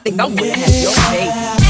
think 0.05 0.21
I 0.21 0.27
would 0.27 0.39
have 0.39 0.83
your 0.83 0.93
day. 0.93 1.64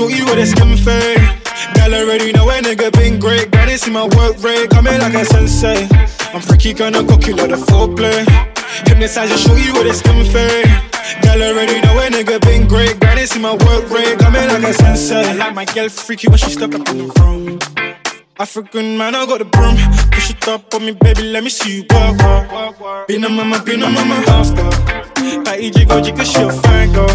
shorty 0.00 0.22
with 0.24 0.38
a 0.38 0.46
skin 0.46 0.76
fair. 0.76 1.16
Gal 1.74 1.92
already 1.94 2.32
know 2.32 2.48
a 2.48 2.56
nigga 2.62 2.90
been 2.92 3.18
great. 3.18 3.50
Gotta 3.50 3.76
see 3.76 3.90
my 3.90 4.04
work 4.16 4.42
rate 4.42 4.70
coming 4.70 4.98
like 4.98 5.14
a 5.14 5.24
sensei. 5.24 5.88
I'm 6.32 6.40
freaky, 6.40 6.72
gonna 6.72 7.04
cocky, 7.04 7.32
love 7.32 7.50
the 7.50 7.60
foreplay. 7.68 8.24
Hypnotize 8.88 9.28
your 9.28 9.38
shorty 9.38 9.70
with 9.72 9.92
a 9.92 9.94
skin 9.94 10.24
fair. 10.32 10.64
Gal 11.22 11.42
already 11.42 11.80
know 11.84 11.98
a 11.98 12.08
nigga 12.08 12.40
been 12.40 12.66
great. 12.66 12.98
Gotta 13.00 13.26
see 13.26 13.40
my 13.40 13.52
work 13.52 13.90
rate 13.90 14.18
coming 14.18 14.48
like 14.48 14.64
a 14.64 14.72
sensei. 14.72 15.24
I 15.24 15.32
like 15.34 15.54
my 15.54 15.64
girl 15.66 15.88
freaky 15.88 16.28
when 16.28 16.38
she 16.38 16.50
step 16.50 16.74
up 16.74 16.88
in 16.88 16.98
the 16.98 17.08
room. 17.20 17.58
African 18.38 18.96
man, 18.96 19.14
I 19.14 19.26
got 19.26 19.38
the 19.40 19.44
broom. 19.44 19.76
Push 20.12 20.30
it 20.30 20.48
up 20.48 20.72
on 20.72 20.86
me, 20.86 20.92
baby, 20.92 21.24
let 21.24 21.44
me 21.44 21.50
see 21.50 21.76
you 21.76 21.84
work. 21.92 22.80
Work. 22.80 23.06
Been 23.06 23.24
a 23.24 23.28
mama, 23.28 23.62
been 23.62 23.82
a 23.82 23.90
mama, 23.90 24.14
house 24.30 24.50
girl. 24.50 24.72
Patty 25.44 25.70
jiggle, 25.70 26.00
jiggle, 26.00 26.24
she 26.24 26.40
a 26.40 26.50
fine 26.50 26.90
girl 26.92 27.08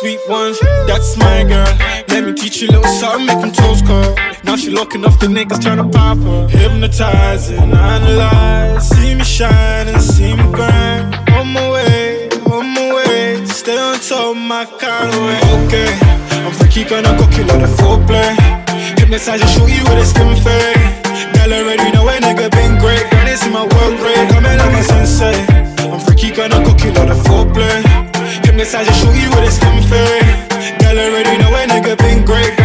sweet 0.00 0.20
ones. 0.28 0.58
That's 0.86 1.16
my 1.16 1.44
girl. 1.44 1.72
Let 2.08 2.24
me 2.24 2.32
teach 2.32 2.60
you 2.60 2.68
a 2.68 2.72
little 2.72 2.92
something, 3.00 3.26
make 3.26 3.40
them 3.40 3.52
toes 3.52 3.82
curl. 3.82 4.14
Now 4.44 4.56
she 4.56 4.70
locking 4.70 5.04
off 5.04 5.20
the 5.20 5.26
niggas 5.26 5.60
trying 5.62 5.76
to 5.76 5.88
pop 5.88 6.18
her. 6.18 6.48
Hypnotizing, 6.48 7.72
analyze. 7.72 8.88
See 8.88 9.14
me 9.14 9.24
shine 9.24 9.88
and 9.88 10.02
see 10.02 10.34
me 10.34 10.46
grind. 10.52 11.14
On 11.36 11.46
my 11.52 11.70
way, 11.70 12.28
on 12.50 12.66
my 12.74 12.94
way. 12.96 13.44
Stay 13.46 13.78
on 13.78 13.98
top 14.00 14.36
my 14.36 14.64
car 14.80 15.04
away. 15.04 15.40
Okay, 15.64 15.90
I'm 16.44 16.52
freaky, 16.52 16.84
gonna 16.84 17.12
go 17.18 17.26
kill 17.28 17.50
on 17.52 17.60
the 17.60 17.70
foreplay. 17.78 18.32
Hypnotize 18.98 19.40
and 19.40 19.50
shoot 19.50 19.68
you 19.68 19.84
with 19.84 20.04
a 20.04 20.06
skin 20.06 20.32
fade. 20.44 20.80
Girl 21.34 21.52
already 21.52 21.90
know 21.92 22.08
a 22.08 22.16
nigga 22.24 22.50
been 22.50 22.78
great. 22.80 23.04
Granny 23.10 23.36
in 23.44 23.52
my 23.52 23.64
work 23.64 23.94
great. 24.00 24.24
Coming 24.32 24.56
like 24.56 24.76
a 24.80 24.82
sensei. 24.82 25.36
I'm 25.92 26.00
freaky, 26.00 26.30
gonna 26.30 26.64
go 26.64 26.74
kill 26.74 26.96
on 26.98 27.08
the 27.08 27.18
foreplay 27.26 27.89
this, 28.60 28.74
I 28.74 28.84
just 28.84 29.00
shoot 29.00 29.16
you 29.16 29.30
with 29.30 29.48
a 29.48 29.50
slim 29.50 29.80
fade. 29.88 30.80
Girl 30.80 30.98
already 30.98 31.38
know 31.38 31.48
a 31.48 31.66
nigga 31.66 31.96
been 31.96 32.24
great. 32.26 32.59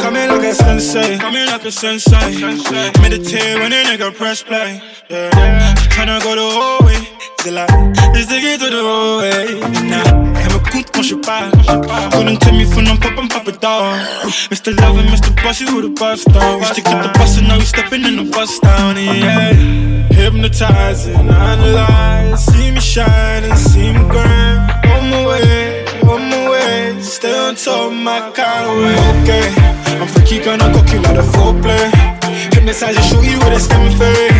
Coming 0.00 0.28
like 0.28 0.44
a 0.44 0.54
sensei. 0.54 1.18
Coming 1.18 1.46
like 1.46 1.64
a 1.64 1.70
sensei. 1.70 2.40
Meditate 3.02 3.58
when 3.58 3.72
a 3.72 3.84
nigga 3.84 4.14
press 4.14 4.42
play. 4.42 4.80
Yeah. 5.10 5.74
Tryna 5.90 6.22
go 6.22 6.34
the 6.34 6.48
whole 6.56 6.86
way. 6.86 6.96
C'est 7.42 7.50
là, 7.50 7.66
les 8.14 8.32
aiguilles 8.32 8.58
to 8.58 8.70
the 8.70 8.82
whole 8.82 9.18
way. 9.18 9.60
Nah. 9.88 10.24
Coûte 10.74 10.90
quand 10.92 11.02
je. 11.02 11.14
Couldn't 11.14 12.38
tell 12.40 12.52
me 12.54 12.64
for 12.64 12.82
no 12.82 12.96
pop 12.96 13.18
and 13.18 13.28
pop 13.30 13.46
it 13.46 13.60
down. 13.60 13.98
Mr. 14.50 14.74
Love 14.80 14.98
and 14.98 15.08
Mr. 15.08 15.30
Bossy 15.42 15.64
who 15.66 15.82
the 15.82 15.88
bus 15.88 16.24
down. 16.24 16.60
Used 16.60 16.74
to 16.74 16.82
keep 16.82 17.00
the 17.02 17.10
bus 17.18 17.38
and 17.38 17.46
now 17.46 17.58
we 17.58 17.64
stepping 17.64 18.04
in 18.04 18.16
the 18.16 18.24
bus 18.30 18.58
down. 18.58 18.96
Yeah. 18.96 19.52
Hypnotizing, 20.10 21.28
analyze. 21.28 22.44
See 22.46 22.70
me 22.70 22.80
shine 22.80 23.44
and 23.44 23.58
see 23.58 23.92
me 23.92 24.00
grind. 24.08 24.66
My 24.84 24.98
on 24.98 25.10
my 25.10 25.26
way. 25.26 25.83
Stay 27.04 27.36
on 27.36 27.54
top 27.54 27.92
my 27.92 28.32
kind 28.32 28.64
of. 28.64 28.80
Okay, 29.20 29.44
I'm 30.00 30.08
freaky, 30.08 30.42
gonna 30.42 30.72
go 30.72 30.82
kill 30.88 31.04
all 31.06 31.12
the 31.12 31.20
foreplay. 31.20 31.92
Hypnotize 32.54 32.96
your 32.96 33.04
shorty 33.04 33.36
with 33.36 33.52
a 33.52 33.60
skin 33.60 33.92
fade. 34.00 34.32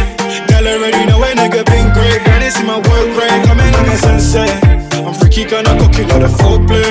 Girl 0.48 0.66
already 0.66 1.04
know 1.04 1.22
a 1.22 1.28
nigga 1.36 1.60
been 1.66 1.92
great. 1.92 2.24
Gotta 2.24 2.50
see 2.50 2.64
my 2.64 2.78
work 2.78 3.10
rate. 3.20 3.44
Coming 3.44 3.70
like 3.70 3.92
a 3.92 3.96
sensei. 4.00 4.48
I'm 5.04 5.12
freaky, 5.12 5.44
gonna 5.44 5.76
go 5.78 5.88
kill 5.92 6.10
all 6.12 6.20
the 6.20 6.32
foreplay. 6.40 6.88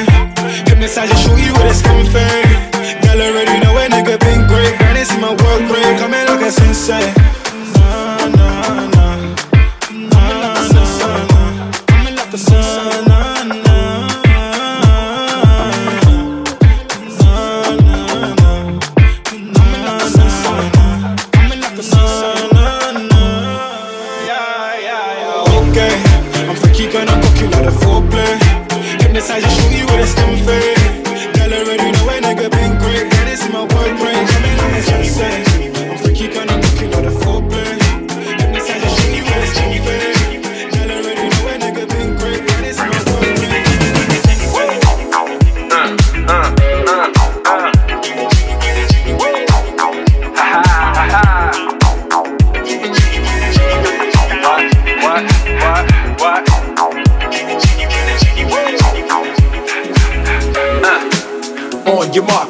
Hypnotize 0.69 1.09
your 1.09 1.19
shorty 1.26 1.49
with 1.49 1.65
a 1.65 1.74
skin 1.74 2.05
fade. 2.05 3.01
Girl 3.01 3.19
already 3.19 3.57
know 3.65 3.74
a 3.74 3.89
nigga 3.89 4.19
been 4.21 4.45
great. 4.45 4.78
Gotta 4.78 5.03
see 5.03 5.17
my 5.19 5.34
work 5.34 5.63
rate. 5.74 5.97
Coming 5.97 6.26
like 6.30 6.45
a 6.45 6.51
sensei. 6.51 7.01
Nah, 7.74 8.30
nah, 8.38 8.93
nah. 8.93 9.17
Nah, 9.89 10.69
nah, 10.69 11.26
nah. 11.34 11.71
Coming 11.89 12.15
like 12.15 12.32
a 12.32 12.38
sun. 12.38 12.82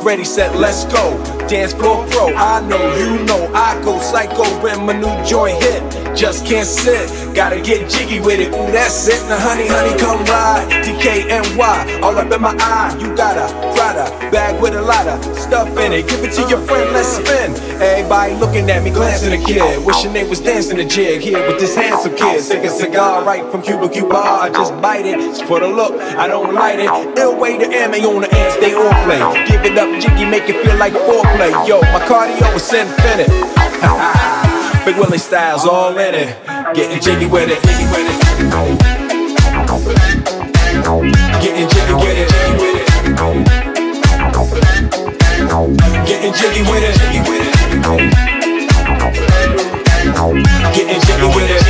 Ready, 0.03 0.23
set, 0.25 0.55
let's 0.55 0.83
go. 0.85 1.17
Dance 1.47 1.73
floor 1.73 2.05
pro, 2.09 2.33
I 2.35 2.59
know, 2.67 2.95
you 2.97 3.23
know, 3.25 3.49
I 3.53 3.81
go 3.83 3.99
psycho 3.99 4.43
when 4.61 4.85
my 4.85 4.93
new 4.93 5.25
joint 5.25 5.61
hit. 5.63 5.81
Just 6.15 6.45
can't 6.45 6.67
sit, 6.67 7.33
gotta 7.33 7.61
get 7.61 7.89
jiggy 7.89 8.19
with 8.19 8.39
it. 8.39 8.49
Ooh, 8.49 8.71
that's 8.71 9.07
it. 9.07 9.21
Now, 9.29 9.39
honey, 9.39 9.67
honey, 9.67 9.97
come 9.99 10.23
ride. 10.25 10.67
DKNY, 10.83 12.01
all 12.01 12.17
up 12.17 12.31
in 12.31 12.41
my 12.41 12.55
eye. 12.59 12.97
You 12.99 13.15
got 13.15 13.37
a 13.37 13.72
Bag 14.31 14.61
with 14.61 14.73
a 14.73 14.81
lot 14.81 15.07
of 15.07 15.23
stuff 15.37 15.67
in 15.79 15.93
it. 15.93 16.07
Give 16.07 16.23
it 16.23 16.33
to 16.33 16.47
your 16.49 16.59
friend, 16.61 16.91
let's 16.93 17.09
spin. 17.09 17.53
Everybody 17.81 18.35
looking 18.35 18.69
at 18.69 18.83
me, 18.83 18.91
glancing 18.91 19.33
a 19.33 19.45
kid. 19.45 19.85
Wishing 19.85 20.13
they 20.13 20.27
was 20.27 20.39
dancing 20.39 20.79
a 20.79 20.85
jig 20.85 21.21
here 21.21 21.45
with 21.47 21.59
this 21.59 21.75
handsome 21.75 22.15
kid. 22.15 22.41
Sick 22.41 22.63
a 22.63 22.69
cigar 22.69 23.23
right 23.23 23.49
from 23.51 23.61
Cuba 23.61 23.89
Cuba. 23.89 24.15
I 24.15 24.49
just 24.49 24.73
bite 24.81 25.05
it. 25.05 25.19
It's 25.19 25.41
for 25.41 25.59
the 25.59 25.67
look, 25.67 25.93
I 26.01 26.27
don't 26.27 26.53
light 26.53 26.79
it. 26.79 26.89
Ill 27.17 27.39
way 27.39 27.57
to 27.57 27.65
ammo 27.65 27.97
on 28.15 28.21
the 28.21 28.35
amp, 28.35 28.51
stay 28.51 28.73
on 28.73 28.93
play. 29.05 29.19
Give 29.47 29.63
it 29.65 29.77
up, 29.77 29.89
jiggy, 30.01 30.25
make 30.25 30.49
it 30.49 30.63
feel 30.65 30.77
like 30.77 30.93
foreplay. 30.93 31.51
Yo, 31.67 31.81
my 31.93 31.99
cardio 32.07 32.55
is 32.55 32.73
infinite. 32.73 33.29
Big 34.85 34.97
Willie 34.97 35.17
styles 35.17 35.65
all 35.65 35.97
in 35.97 36.13
it. 36.13 36.45
Getting 36.75 36.99
jiggy 37.01 37.25
with 37.25 37.49
it. 37.49 37.61
Jiggy 37.63 37.85
with 37.85 38.07
it. 38.09 38.19
Getting 41.41 41.69
jiggy 41.69 41.93
with 41.93 42.17
it. 42.17 42.82
Getting 45.63 46.33
jiggy 46.33 46.61
with 46.69 46.83
it. 46.83 46.99
Jiggy 46.99 47.19
with 47.23 47.39
it. 47.39 47.55
Getting. 50.75 50.99
Jiggy 50.99 51.27
with 51.35 51.49
it. 51.49 51.63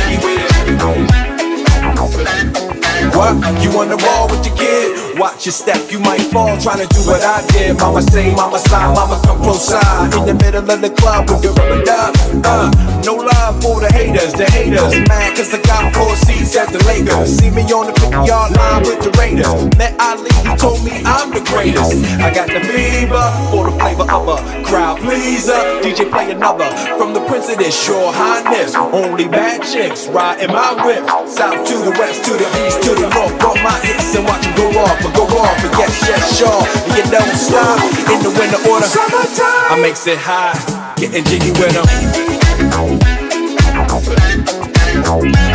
What? 3.14 3.34
You 3.62 3.70
on 3.78 3.88
the 3.90 3.96
wall 4.04 4.26
with 4.28 4.44
your 4.44 4.56
kid? 4.56 4.73
Watch 5.18 5.46
your 5.46 5.52
step, 5.52 5.92
you 5.92 6.00
might 6.00 6.22
fall 6.32 6.58
trying 6.58 6.82
to 6.82 6.88
do 6.92 6.98
what 7.06 7.22
I 7.22 7.46
did. 7.52 7.78
Mama 7.78 8.02
say, 8.02 8.34
mama 8.34 8.58
sign, 8.58 8.94
mama 8.94 9.20
come 9.22 9.38
close 9.38 9.68
side. 9.68 10.12
In 10.14 10.26
the 10.26 10.34
middle 10.34 10.68
of 10.68 10.80
the 10.80 10.90
club 10.90 11.30
with 11.30 11.42
the 11.42 11.50
rubber 11.54 11.84
dub. 11.84 12.14
Uh, 12.42 12.66
no 13.06 13.14
love 13.22 13.62
for 13.62 13.78
the 13.78 13.92
haters, 13.92 14.32
the 14.32 14.44
haters. 14.50 14.90
Mad 15.06 15.36
cause 15.36 15.54
I 15.54 15.62
got 15.62 15.94
four 15.94 16.16
seats 16.26 16.56
at 16.56 16.70
the 16.74 16.82
Lakers. 16.82 17.38
See 17.38 17.50
me 17.50 17.62
on 17.70 17.86
the 17.86 17.94
50 18.00 18.26
yard 18.26 18.56
line 18.58 18.82
with 18.82 19.06
the 19.06 19.14
Raiders. 19.14 19.70
Met 19.78 19.94
Ali, 20.02 20.34
he 20.42 20.50
told 20.58 20.82
me 20.82 20.98
I'm 21.06 21.30
the 21.30 21.46
greatest. 21.46 21.94
I 22.18 22.34
got 22.34 22.50
the 22.50 22.58
fever 22.66 23.22
for 23.54 23.70
the 23.70 23.74
flavor 23.78 24.10
of 24.10 24.26
a 24.26 24.38
crowd 24.66 24.98
pleaser. 24.98 25.62
DJ 25.78 26.10
play 26.10 26.32
another 26.32 26.66
from 26.98 27.14
the 27.14 27.22
prince 27.30 27.48
of 27.48 27.58
this 27.58 27.70
shore 27.70 28.10
highness. 28.10 28.74
Only 28.74 29.28
bad 29.28 29.62
chicks 29.62 30.08
riding 30.08 30.50
my 30.50 30.74
whip. 30.82 31.06
South 31.30 31.62
to 31.70 31.76
the 31.86 31.94
west, 31.94 32.24
to 32.26 32.32
the 32.34 32.48
east, 32.66 32.82
to 32.82 32.98
the 32.98 33.06
north. 33.14 33.38
Bump 33.38 33.62
my 33.62 33.78
hits 33.86 34.16
and 34.16 34.24
watch 34.26 34.42
them 34.42 34.54
go 34.58 34.80
off, 34.80 35.03
but 35.04 35.12
go 35.14 35.24
off. 35.36 35.60
And 35.60 35.72
yes, 35.76 35.92
yes, 36.08 36.38
sure. 36.38 36.64
And 36.88 36.96
you 36.96 37.04
don't 37.12 37.36
stop 37.36 37.76
in 38.08 38.24
the 38.24 38.32
winter 38.32 38.56
order. 38.68 38.88
I 38.88 39.76
makes 39.80 40.06
it 40.06 40.16
high, 40.18 40.56
getting 40.96 41.24
jiggy 41.24 41.52
with 41.60 41.76
them. 41.76 41.84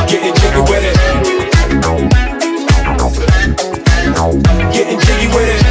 Getting 0.07 0.35
jiggy 0.37 0.61
with 0.69 0.85
it. 0.85 0.95
Getting 4.71 4.99
jiggy 4.99 5.27
with 5.33 5.49
it. 5.49 5.61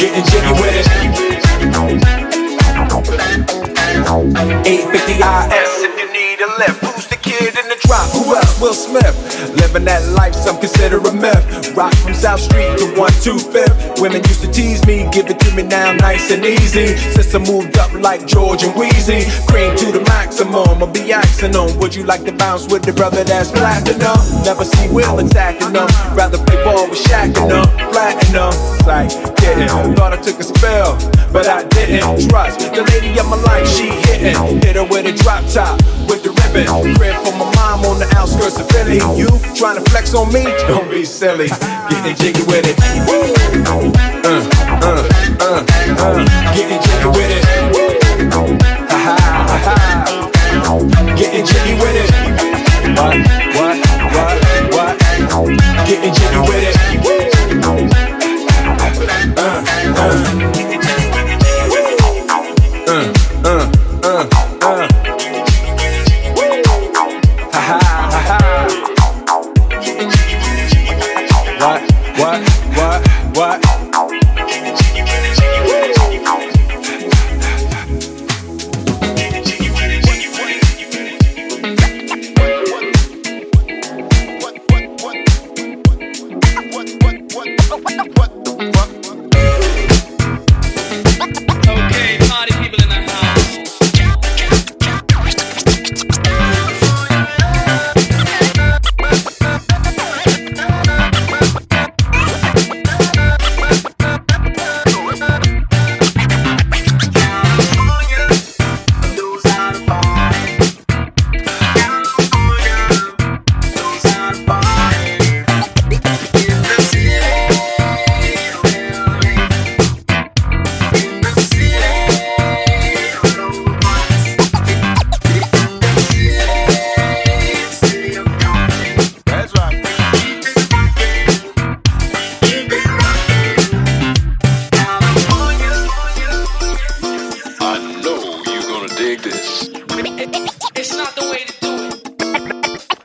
Getting 0.00 0.24
jiggy 0.24 0.52
with 0.56 0.74
it. 0.80 0.86
850 4.08 5.12
IS 5.12 5.72
if 5.84 5.92
you 5.98 6.06
need 6.12 6.40
a 6.40 6.48
lift. 6.58 6.97
Will 8.60 8.74
Smith. 8.74 9.14
Living 9.60 9.84
that 9.84 10.02
life, 10.14 10.34
some 10.34 10.58
consider 10.58 10.98
a 10.98 11.12
myth. 11.12 11.76
Rock 11.76 11.94
from 11.96 12.14
South 12.14 12.40
Street 12.40 12.76
to 12.78 12.86
125th. 12.98 14.00
Women 14.00 14.22
used 14.24 14.42
to 14.42 14.50
tease 14.50 14.84
me, 14.86 15.08
give 15.12 15.30
it 15.30 15.38
to 15.40 15.54
me 15.54 15.62
now 15.62 15.92
nice 15.94 16.30
and 16.30 16.44
easy. 16.44 16.96
Since 16.96 17.34
I 17.34 17.38
moved 17.38 17.78
up 17.78 17.92
like 17.92 18.26
George 18.26 18.64
and 18.64 18.74
Weezy, 18.74 19.26
cream 19.46 19.76
to 19.76 19.92
the 19.92 20.02
maximum. 20.10 20.82
I'll 20.82 20.86
be 20.86 21.12
asking 21.12 21.52
them, 21.52 21.78
would 21.78 21.94
you 21.94 22.04
like 22.04 22.24
to 22.24 22.32
bounce 22.32 22.66
with 22.66 22.82
the 22.82 22.92
brother 22.92 23.22
that's 23.22 23.50
platinum? 23.50 24.18
Never 24.44 24.64
see 24.64 24.88
Will 24.90 25.18
attacking 25.18 25.72
them. 25.72 25.88
Rather 26.16 26.38
play 26.38 26.62
ball 26.64 26.88
with 26.90 26.98
Shaq 26.98 27.36
and 27.38 27.50
them, 27.50 27.66
flatten 27.92 28.32
them. 28.32 28.54
Like, 28.86 29.10
kidding. 29.36 29.68
Thought 29.94 30.14
I 30.14 30.16
took 30.16 30.40
a 30.40 30.44
spell, 30.44 30.96
but 31.32 31.46
I 31.46 31.64
didn't 31.68 32.28
trust. 32.28 32.60
The 32.74 32.82
lady 32.94 33.18
of 33.18 33.28
my 33.28 33.36
life, 33.36 33.68
she 33.68 33.90
hitting. 34.08 34.34
Hit 34.62 34.76
her 34.76 34.84
with 34.84 35.06
a 35.06 35.12
drop 35.12 35.44
top, 35.52 35.78
with 36.08 36.22
the 36.24 36.30
ribbon. 36.30 36.66
Crib 36.96 37.14
for 37.22 37.32
my 37.36 37.46
mom 37.54 37.84
on 37.84 37.98
the 37.98 38.08
outskirts 38.16 38.47
Philly. 38.56 38.96
You 38.96 39.28
trying 39.54 39.76
to 39.82 39.90
flex 39.90 40.14
on 40.14 40.32
me? 40.32 40.44
Don't 40.66 40.90
be 40.90 41.04
silly. 41.04 41.48
Getting 41.90 42.16
jiggy 42.16 42.42
with 42.44 42.64
it. 42.64 42.78
Uh, 43.68 44.40
uh, 44.82 45.08
uh, 45.40 45.66
uh. 45.98 46.24
Getting 46.54 46.80
jiggy 46.80 47.08
with 47.08 47.30
it. 47.30 47.44
Ha 48.90 48.96
ha 48.96 49.58
ha. 49.64 51.14
Getting 51.16 51.44
jiggy 51.44 51.74
with 51.74 51.96
it. 51.96 52.10
What? 52.96 53.16
What? 53.54 53.76
What? 54.14 54.36
What? 54.72 54.98
Getting 55.86 56.14
jiggy 56.14 56.40
with 56.40 56.74
it. 56.74 56.77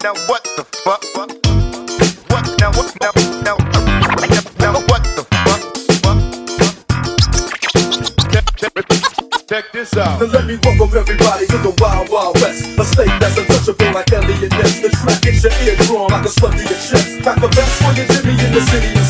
Now 0.03 0.11
what 0.27 0.43
the 0.57 0.65
fuck? 0.83 1.01
What? 1.15 1.31
Now 2.59 2.75
what? 2.75 2.91
Now 2.99 3.15
now 3.39 3.55
now 4.59 4.75
what 4.91 4.99
the 5.15 5.23
fuck? 5.31 5.63
Check 9.47 9.71
this 9.71 9.95
out. 9.95 10.19
Then 10.19 10.31
let 10.31 10.45
me 10.45 10.59
welcome 10.61 10.97
everybody 10.97 11.47
to 11.47 11.57
the 11.59 11.73
Wild 11.79 12.09
Wild 12.09 12.35
West. 12.41 12.77
A 12.77 12.83
state 12.83 13.15
that's 13.21 13.37
untouchable 13.37 13.93
like 13.93 14.11
Eliot 14.11 14.51
Ness. 14.51 14.81
The 14.81 14.89
track 14.89 15.21
gets 15.21 15.41
your 15.41 15.53
eardrum 15.63 16.11
like 16.11 16.25
a 16.25 16.29
slug 16.29 16.51
to 16.51 16.63
your 16.63 16.79
chest. 16.83 17.23
Pack 17.23 17.37
a 17.37 17.47
vest 17.47 17.71
for 17.79 17.93
your 17.95 18.07
Jimmy 18.11 18.35
in 18.43 18.51
the 18.51 18.59
city 18.59 19.02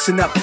listen 0.00 0.18
up. 0.18 0.39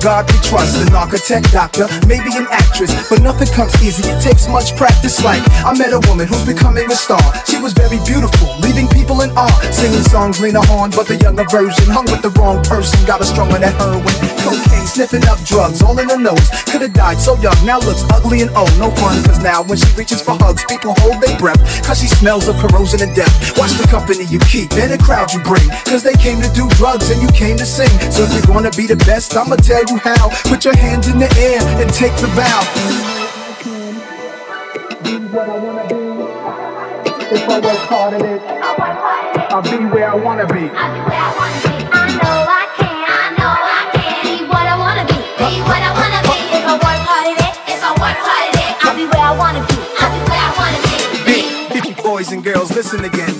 God 0.00 0.24
we 0.32 0.38
trust. 0.40 0.80
An 0.80 0.94
architect, 0.96 1.52
doctor, 1.52 1.86
maybe 2.08 2.32
an 2.36 2.48
actress, 2.50 2.90
but 3.08 3.20
nothing 3.20 3.48
comes 3.52 3.76
easy. 3.84 4.08
It 4.08 4.20
takes 4.22 4.48
much 4.48 4.74
practice. 4.76 5.22
Like 5.22 5.44
I 5.64 5.76
met 5.76 5.92
a 5.92 6.00
woman 6.08 6.26
who's 6.26 6.44
becoming 6.44 6.90
a 6.90 6.96
star. 6.96 7.20
She 7.44 7.60
was 7.60 7.72
very 7.72 8.00
beautiful, 8.08 8.48
leaving 8.64 8.88
people 8.88 9.20
in 9.20 9.30
awe. 9.36 9.52
Singing 9.70 10.02
songs, 10.08 10.40
Lena 10.40 10.64
Horne, 10.64 10.90
but 10.90 11.06
the 11.06 11.16
younger 11.16 11.44
version 11.44 11.84
hung 11.92 12.08
with 12.08 12.22
the 12.22 12.32
wrong 12.40 12.64
person. 12.64 12.96
Got 13.04 13.20
a 13.20 13.26
strung 13.28 13.52
on 13.52 13.60
that 13.60 13.76
heroin, 13.76 14.16
cocaine, 14.40 14.88
sniffing 14.88 15.24
up 15.28 15.38
drugs, 15.44 15.82
all 15.82 15.98
in 16.00 16.08
her 16.08 16.18
nose. 16.18 16.48
Could 16.72 16.80
have 16.80 16.94
died 16.94 17.20
so 17.20 17.36
young, 17.44 17.56
now 17.68 17.78
looks 17.78 18.02
ugly 18.08 18.40
and 18.40 18.50
old. 18.56 18.72
No 18.80 18.88
fun, 18.96 19.20
cause 19.28 19.40
now 19.44 19.62
when 19.62 19.76
she 19.76 19.88
reaches 20.00 20.22
for 20.24 20.32
hugs, 20.40 20.64
people 20.64 20.96
hold 21.04 21.20
their 21.20 21.36
breath. 21.36 21.60
Cause 21.84 22.00
she 22.00 22.08
smells 22.08 22.48
of 22.48 22.56
corrosion 22.56 23.04
and 23.04 23.12
death. 23.14 23.32
Watch 23.60 23.76
the 23.76 23.86
company 23.86 24.24
you 24.32 24.40
keep 24.48 24.72
and 24.80 24.90
the 24.90 24.98
crowd 24.98 25.32
you 25.36 25.44
bring. 25.44 25.68
Cause 25.84 26.02
they 26.02 26.16
came 26.16 26.40
to 26.40 26.48
do 26.56 26.68
drugs 26.80 27.12
and 27.12 27.20
you 27.20 27.28
came 27.36 27.60
to 27.60 27.66
sing. 27.66 27.92
So 28.08 28.24
if 28.24 28.32
you're 28.32 28.48
gonna 28.48 28.72
be 28.72 28.86
the 28.86 28.96
best, 29.04 29.36
I'ma 29.36 29.56
tell 29.56 29.84
you 29.84 29.89
you 29.90 29.98
how. 29.98 30.28
Put 30.48 30.64
your 30.64 30.76
hands 30.76 31.08
in 31.08 31.18
the 31.18 31.30
air 31.38 31.60
and 31.80 31.92
take 31.92 32.14
the 32.16 32.28
vow. 32.28 32.62
If 32.62 33.04
I 33.38 33.54
can. 33.62 33.94
Be 35.02 35.18
what 35.28 35.48
I 35.48 35.58
wanna 35.58 35.88
be. 35.88 36.00
If 37.34 37.48
I 37.48 37.60
work 37.60 37.78
hard 37.88 38.14
at 38.14 38.22
it, 38.22 38.40
I'll 39.52 39.62
be 39.62 39.84
where 39.86 40.10
I 40.10 40.14
wanna 40.14 40.46
be. 40.46 40.70
Boys 52.02 52.32
and 52.32 52.42
girls, 52.44 52.74
listen 52.74 53.04
again. 53.04 53.39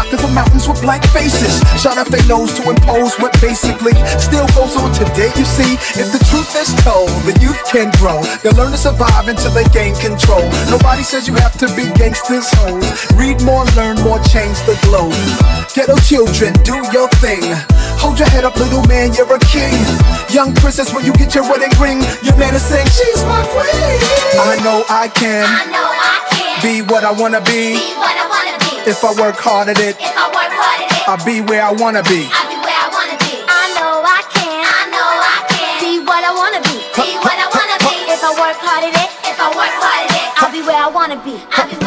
shocked 0.01 0.13
at 0.13 0.21
the 0.27 0.33
mountains 0.33 0.67
with 0.67 0.81
black 0.81 1.03
faces. 1.13 1.61
Shot 1.79 1.97
up 1.97 2.07
their 2.07 2.25
nose 2.27 2.53
to 2.57 2.69
impose 2.69 3.13
what 3.19 3.33
basically 3.41 3.93
still 4.17 4.47
goes 4.57 4.75
on 4.75 4.91
today. 4.93 5.29
You 5.37 5.45
see, 5.45 5.77
if 5.99 6.09
the 6.11 6.21
truth 6.29 6.49
is 6.57 6.73
told, 6.81 7.09
the 7.25 7.37
youth 7.41 7.61
can 7.69 7.91
grow. 8.01 8.21
They'll 8.41 8.55
learn 8.57 8.71
to 8.71 8.77
survive 8.77 9.27
until 9.27 9.51
they 9.51 9.65
gain 9.69 9.93
control. 9.95 10.41
Nobody 10.69 11.03
says 11.03 11.27
you 11.27 11.35
have 11.35 11.57
to 11.59 11.67
be 11.75 11.91
gangsters, 11.93 12.49
hoes. 12.65 12.85
Read 13.13 13.41
more, 13.43 13.65
learn 13.77 13.97
more, 14.01 14.17
change 14.25 14.57
the 14.65 14.77
globe. 14.81 15.13
Ghetto 15.73 15.97
children, 16.01 16.53
do 16.65 16.75
your 16.91 17.07
thing. 17.21 17.43
Hold 18.01 18.17
your 18.17 18.29
head 18.29 18.43
up, 18.45 18.57
little 18.57 18.83
man, 18.89 19.13
you're 19.13 19.29
a 19.29 19.39
king. 19.53 19.77
Young 20.33 20.53
princess, 20.55 20.93
when 20.93 21.05
you 21.05 21.13
get 21.13 21.35
your 21.35 21.43
wedding 21.45 21.73
ring, 21.77 22.01
your 22.25 22.35
man 22.37 22.55
is 22.55 22.63
saying, 22.65 22.87
She's 22.89 23.21
my 23.29 23.43
queen. 23.53 24.01
I 24.41 24.57
know 24.65 24.83
I 24.89 25.07
can. 25.13 25.45
I 25.45 25.65
know 25.69 25.85
I 25.85 26.17
can 26.33 26.57
Be 26.65 26.81
what 26.81 27.03
I 27.03 27.11
wanna 27.11 27.41
be. 27.41 27.77
be 27.77 27.93
what 27.95 28.15
I 28.17 28.25
wanna 28.25 28.57
be. 28.65 28.70
If 28.83 29.03
I 29.05 29.13
work 29.13 29.37
hard 29.37 29.69
at 29.69 29.77
it, 29.77 29.93
If 30.01 30.17
I 30.17 30.25
work 30.33 30.49
hard 30.57 30.81
at 30.81 30.89
it, 30.89 31.05
I'll 31.05 31.21
be 31.21 31.41
where 31.41 31.61
I 31.61 31.71
wanna 31.71 32.01
be. 32.01 32.25
I'll 32.33 32.49
be 32.49 32.57
where 32.65 32.81
I 32.81 32.89
wanna 32.89 33.17
be. 33.21 33.37
I 33.45 33.63
know 33.77 34.01
I 34.01 34.25
can. 34.33 34.57
I 34.65 34.89
know 34.89 35.05
I 35.05 35.37
can 35.53 35.77
be 35.85 35.93
what 36.01 36.21
I 36.25 36.33
wanna 36.33 36.61
be. 36.65 36.81
Be 36.97 37.13
what 37.21 37.37
I 37.37 37.45
wanna 37.45 37.77
be. 37.77 37.93
If 38.09 38.25
I 38.25 38.31
work 38.41 38.57
hard 38.57 38.81
at 38.89 38.93
it, 38.97 39.09
if 39.29 39.37
I 39.37 39.49
work 39.53 39.73
hard 39.77 40.09
at 40.09 40.17
it, 40.17 40.27
I'll 40.41 40.51
be 40.51 40.65
where 40.65 40.81
I 40.81 40.89
wanna 40.89 41.17
be. 41.21 41.37
I'll 41.53 41.69
be 41.69 41.80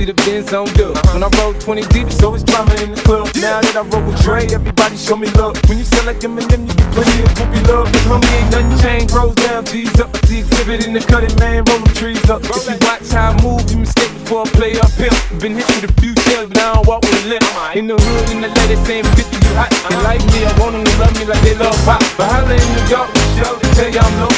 see 0.00 0.06
the 0.08 0.16
Benz 0.24 0.52
on 0.52 0.64
dub. 0.80 0.96
When 1.12 1.22
I 1.22 1.28
roll 1.36 1.52
20 1.52 1.82
deep, 1.92 2.08
it's 2.08 2.22
always 2.22 2.42
drama 2.42 2.72
in 2.80 2.96
the 2.96 3.00
club. 3.04 3.28
Now 3.36 3.60
that 3.60 3.76
I 3.76 3.84
roll 3.92 4.04
with 4.08 4.16
Dre, 4.24 4.48
everybody 4.48 4.96
show 4.96 5.16
me 5.16 5.28
love. 5.36 5.60
When 5.68 5.76
you 5.76 5.84
sell 5.84 6.06
like 6.08 6.24
Eminem, 6.24 6.64
you 6.64 6.72
get 6.72 6.88
plenty 6.96 7.20
of 7.20 7.30
groupie 7.36 7.62
love. 7.68 7.86
Homie 8.08 8.32
ain't 8.32 8.48
nothing 8.48 8.72
changed, 8.80 9.12
rolls 9.12 9.36
down, 9.36 9.64
G's 9.68 10.00
up. 10.00 10.08
I 10.16 10.18
see 10.24 10.40
exhibit 10.40 10.86
in 10.86 10.92
the 10.96 11.00
cutting, 11.04 11.36
man, 11.36 11.64
roll 11.68 11.84
them 11.84 11.92
trees 11.92 12.24
up. 12.30 12.40
If 12.48 12.64
you 12.64 12.76
watch 12.80 13.12
how 13.12 13.36
I 13.36 13.42
move, 13.44 13.60
you 13.68 13.84
mistake 13.84 14.12
before 14.24 14.48
I 14.48 14.50
play 14.56 14.72
up 14.80 14.92
here. 14.96 15.12
Been 15.36 15.52
hit 15.60 15.68
with 15.68 15.92
a 15.92 15.92
few 16.00 16.16
shells, 16.24 16.48
but 16.48 16.58
I 16.64 16.80
don't 16.80 16.86
walk 16.88 17.04
with 17.04 17.20
a 17.20 17.36
limp. 17.36 17.44
In 17.76 17.86
the 17.86 17.96
hood, 18.00 18.24
in 18.32 18.40
the 18.40 18.48
lady 18.48 18.76
saying 18.88 19.04
50, 19.04 19.36
you 19.36 19.52
hot. 19.60 19.68
They 19.84 20.00
like 20.00 20.24
me, 20.32 20.48
I 20.48 20.52
want 20.56 20.80
them 20.80 20.84
to 20.88 20.94
love 20.96 21.12
me 21.20 21.24
like 21.28 21.42
they 21.44 21.56
love 21.60 21.76
pop. 21.84 22.00
But 22.16 22.24
holla 22.32 22.56
in 22.56 22.68
New 22.72 22.84
York, 22.88 23.08
show, 23.36 23.52
they 23.60 23.68
tell 23.76 23.90
you 23.92 24.00
I'm 24.00 24.16
local. 24.16 24.29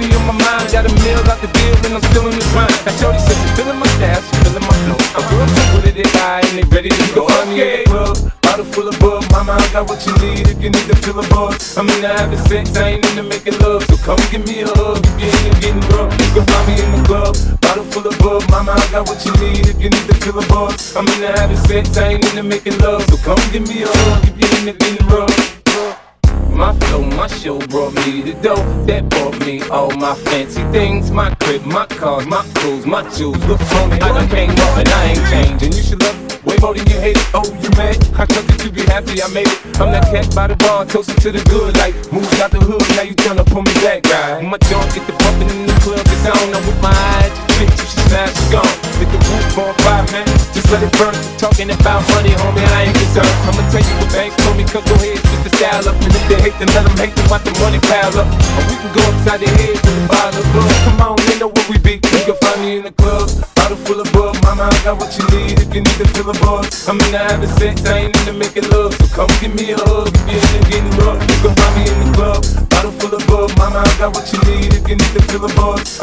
Money 0.00 0.16
on 0.16 0.26
my 0.26 0.36
mind, 0.44 0.72
got 0.72 0.88
a 0.88 0.92
meal 1.04 1.20
out 1.28 1.40
the 1.40 1.48
deal, 1.52 1.76
and 1.84 1.94
I'm 1.94 2.04
still 2.10 2.24
in 2.28 2.32
the 2.32 2.46
grind. 2.52 2.72
Now, 2.86 2.96
Shorty 2.96 3.20
said, 3.20 3.36
she 3.36 3.48
feeling 3.56 3.78
my 3.78 3.86
style, 4.00 4.22
she 4.22 4.34
feeling 4.40 4.64
my 4.64 4.76
flow. 4.88 5.00
A 5.18 5.22
girl 5.28 5.46
so 5.48 5.62
good 5.72 5.84
at 5.92 5.96
it, 5.96 6.10
high, 6.16 6.40
and 6.40 6.56
they 6.56 6.66
ready 6.72 6.88
to 6.88 7.04
go. 7.12 7.28
Me 7.48 7.60
in 7.60 7.84
the 7.84 7.90
club, 7.90 8.16
bottle 8.42 8.64
full 8.64 8.88
of 8.88 8.96
bug. 9.00 9.24
Mama, 9.32 9.52
I 9.60 9.66
got 9.72 9.88
what 9.88 10.00
you 10.06 10.12
need 10.24 10.48
if 10.48 10.58
you 10.62 10.70
need 10.70 10.86
to 10.88 10.96
fill 10.96 11.20
a 11.20 11.26
buzz. 11.28 11.76
I'm 11.76 11.88
in 11.88 12.00
the 12.00 12.08
having 12.08 12.40
sex, 12.48 12.76
I 12.76 12.96
ain't 12.96 13.04
into 13.10 13.24
making 13.24 13.58
love. 13.60 13.84
So 13.84 13.96
come 14.00 14.20
give 14.30 14.44
me 14.46 14.62
a 14.62 14.68
hug 14.68 15.04
if 15.04 15.14
you're 15.20 15.36
into 15.36 15.52
getting 15.60 15.84
rough. 15.92 16.12
You 16.16 16.28
can 16.32 16.44
find 16.48 16.64
me 16.68 16.74
in 16.80 16.88
the 16.96 17.00
club, 17.04 17.34
bottle 17.60 17.84
full 17.84 18.06
of 18.06 18.16
bug. 18.20 18.42
Mama, 18.50 18.72
I 18.72 18.84
got 18.90 19.08
what 19.08 19.20
you 19.24 19.32
need 19.42 19.68
if 19.68 19.76
you 19.80 19.90
need 19.90 20.06
to 20.08 20.16
fill 20.22 20.38
a 20.40 20.44
buzz. 20.48 20.96
I'm 20.96 21.06
in 21.08 21.20
the 21.20 21.28
having 21.36 21.60
sex, 21.68 21.96
I 21.96 22.16
ain't 22.16 22.24
into 22.24 22.42
making 22.42 22.78
love. 22.78 23.04
So 23.10 23.16
come 23.20 23.40
give 23.52 23.66
me 23.68 23.84
a 23.84 23.88
hug 23.88 24.24
if 24.24 24.34
you're 24.38 24.52
into 24.60 24.72
getting 24.78 25.06
rough. 25.08 25.59
My 26.60 26.78
flow, 26.78 27.00
my 27.00 27.26
show 27.26 27.58
brought 27.58 27.94
me 27.94 28.20
the 28.20 28.34
dough 28.34 28.84
that 28.84 29.08
bought 29.08 29.40
me 29.46 29.62
all 29.70 29.90
my 29.92 30.14
fancy 30.14 30.62
things. 30.70 31.10
My 31.10 31.34
crib, 31.36 31.64
my 31.64 31.86
cars, 31.86 32.26
my 32.26 32.42
clothes, 32.54 32.84
my 32.84 33.00
jewels. 33.16 33.42
Look 33.46 33.60
me, 33.88 33.96
I 33.98 34.12
done 34.12 34.28
came 34.28 34.50
up 34.50 34.76
and 34.76 34.88
I 34.90 35.04
ain't 35.06 35.26
changed. 35.30 35.64
And 35.64 35.74
you 35.74 35.82
should 35.82 36.02
love 36.02 36.29
way 36.44 36.56
more 36.60 36.74
than 36.74 36.86
you 36.88 36.98
hate 37.00 37.16
it. 37.16 37.26
Oh, 37.34 37.44
you 37.60 37.70
mad? 37.76 37.96
I 38.16 38.24
thought 38.24 38.44
that 38.46 38.58
you 38.64 38.70
be 38.70 38.82
happy 38.88 39.20
I 39.22 39.28
made 39.32 39.48
it. 39.48 39.60
I'm 39.80 39.92
that 39.92 40.08
cat 40.08 40.28
by 40.34 40.48
the 40.48 40.56
bar, 40.56 40.84
toasting 40.84 41.16
to 41.24 41.30
the 41.32 41.42
good. 41.48 41.76
Like, 41.76 41.94
moves 42.12 42.28
out 42.40 42.50
the 42.50 42.60
hood, 42.60 42.84
now 42.96 43.04
you 43.04 43.14
tryna 43.16 43.44
pull 43.48 43.62
me 43.62 43.74
back, 43.84 44.04
right? 44.08 44.40
My 44.44 44.58
junk 44.68 44.92
get 44.94 45.04
the 45.06 45.14
bumping 45.20 45.50
in 45.52 45.66
the 45.66 45.76
club, 45.84 46.00
it's 46.00 46.24
on. 46.28 46.52
I'm 46.52 46.62
with 46.64 46.80
my 46.80 46.92
eyes, 46.92 47.32
you 47.32 47.44
trick, 47.56 47.70
you 47.72 47.86
should 47.88 48.04
smash, 48.08 48.32
she 48.32 48.44
gone. 48.52 48.74
Hit 49.00 49.08
the 49.08 49.20
roof 49.20 49.58
on 49.60 49.72
fire, 49.84 50.04
man. 50.12 50.26
Just 50.52 50.68
let 50.72 50.84
it 50.84 50.92
burn. 50.96 51.14
Talking 51.40 51.70
about 51.72 52.04
money, 52.12 52.32
homie, 52.36 52.64
I 52.76 52.88
ain't 52.88 52.96
concerned. 52.96 53.36
I'ma 53.48 53.62
tell 53.72 53.84
you 53.84 53.94
what 54.00 54.10
banks 54.12 54.36
told 54.44 54.56
me, 54.56 54.64
cause 54.64 54.84
go 54.84 54.94
ahead, 55.00 55.16
switch 55.20 55.44
the 55.44 55.52
style 55.56 55.84
up. 55.88 55.96
And 56.00 56.12
if 56.12 56.24
they 56.28 56.38
hate, 56.40 56.56
then 56.60 56.68
let 56.76 56.84
them 56.84 56.96
hate 57.00 57.14
them, 57.16 57.26
watch 57.32 57.44
the 57.44 57.52
money 57.60 57.80
pile 57.84 58.16
up. 58.16 58.28
Or 58.56 58.62
we 58.68 58.74
can 58.80 58.90
go 58.92 59.02
upside 59.08 59.40
the 59.40 59.48
head 59.60 59.76
with 59.76 59.96
the 59.96 60.04
bottle 60.08 60.40
of 60.40 60.46
blood. 60.52 60.76
Come 60.84 61.00
on, 61.04 61.16
they 61.24 61.36
know 61.36 61.52
what 61.52 61.66
we 61.68 61.76
be. 61.80 62.00
You 62.00 62.22
can 62.28 62.36
find 62.40 62.60
me 62.60 62.70
in 62.80 62.84
the 62.88 62.94
club, 62.96 63.28
bottle 63.56 63.80
full 63.84 64.00
of 64.00 64.08
bug. 64.12 64.39
I 64.60 64.68
got 64.84 65.00
what 65.00 65.08
you 65.16 65.24
need 65.32 65.56
if 65.56 65.74
you 65.74 65.80
need 65.80 65.96
to 65.96 66.06
fill 66.12 66.28
a. 66.28 66.36
I'm 66.84 67.00
in 67.00 67.12
the 67.12 67.18
having 67.18 67.48
sex, 67.56 67.80
I 67.86 68.04
ain't 68.04 68.16
into 68.20 68.34
making 68.34 68.68
love. 68.68 68.92
So 68.92 69.08
come 69.16 69.32
give 69.40 69.54
me 69.56 69.72
a 69.72 69.76
hug 69.80 70.12
if 70.12 70.20
you're 70.28 70.36
into 70.36 70.60
getting 70.68 70.92
rough. 71.00 71.16
You 71.16 71.36
can 71.40 71.56
find 71.56 71.72
me 71.80 71.88
in 71.88 71.96
the 72.04 72.12
club, 72.12 72.44
bottle 72.68 72.92
full 73.00 73.14
of 73.16 73.24
bug. 73.24 73.56
Mama, 73.56 73.80
I 73.80 73.88
got 73.96 74.12
what 74.12 74.28
you 74.28 74.36
need 74.44 74.76
if 74.76 74.84
you 74.84 75.00
need 75.00 75.12
to 75.16 75.22
fill 75.32 75.48
a. 75.48 75.52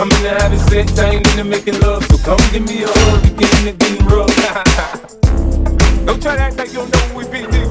I'm 0.01 0.09
in 0.09 0.21
the 0.25 0.33
having 0.41 0.57
sex, 0.73 0.97
I 0.97 1.21
ain't 1.21 1.27
into 1.29 1.43
making 1.43 1.79
love. 1.81 2.01
So 2.09 2.17
come 2.25 2.41
give 2.49 2.65
me 2.65 2.81
a 2.81 2.89
hug 2.89 3.29
if 3.29 3.37
you're 3.37 3.53
into 3.61 3.77
getting 3.77 4.01
rough. 4.09 4.33
don't 6.09 6.17
try 6.17 6.35
to 6.35 6.41
act 6.41 6.57
like 6.57 6.73
you 6.73 6.81
don't 6.81 6.89
know 6.89 7.05
who 7.13 7.21
we 7.21 7.25
be, 7.29 7.45
nigga. 7.45 7.69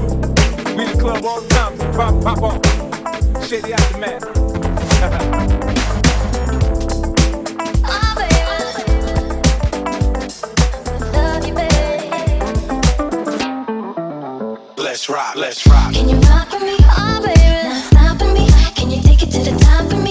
We 0.71 0.87
in 0.87 0.95
the 0.95 1.03
club 1.03 1.25
all 1.25 1.41
the 1.41 1.49
time, 1.51 1.75
so 1.75 1.83
pop, 1.99 2.15
pop 2.23 2.39
off. 2.47 2.63
Shady 3.43 3.73
aftermath. 3.75 4.23
let's 14.97 15.09
rock, 15.09 15.35
let's 15.35 15.67
rock. 15.67 15.93
Can 15.93 16.09
you 16.09 16.17
rock 16.21 16.51
with 16.51 16.63
me? 16.63 16.75
Oh, 16.97 17.21
baby, 17.23 17.69
not 17.69 17.83
stopping 17.83 18.33
me. 18.33 18.49
Can 18.73 18.89
you 18.89 18.99
take 18.99 19.21
it 19.21 19.29
to 19.29 19.51
the 19.51 19.55
top 19.59 19.91
of 19.93 20.01
me? 20.03 20.06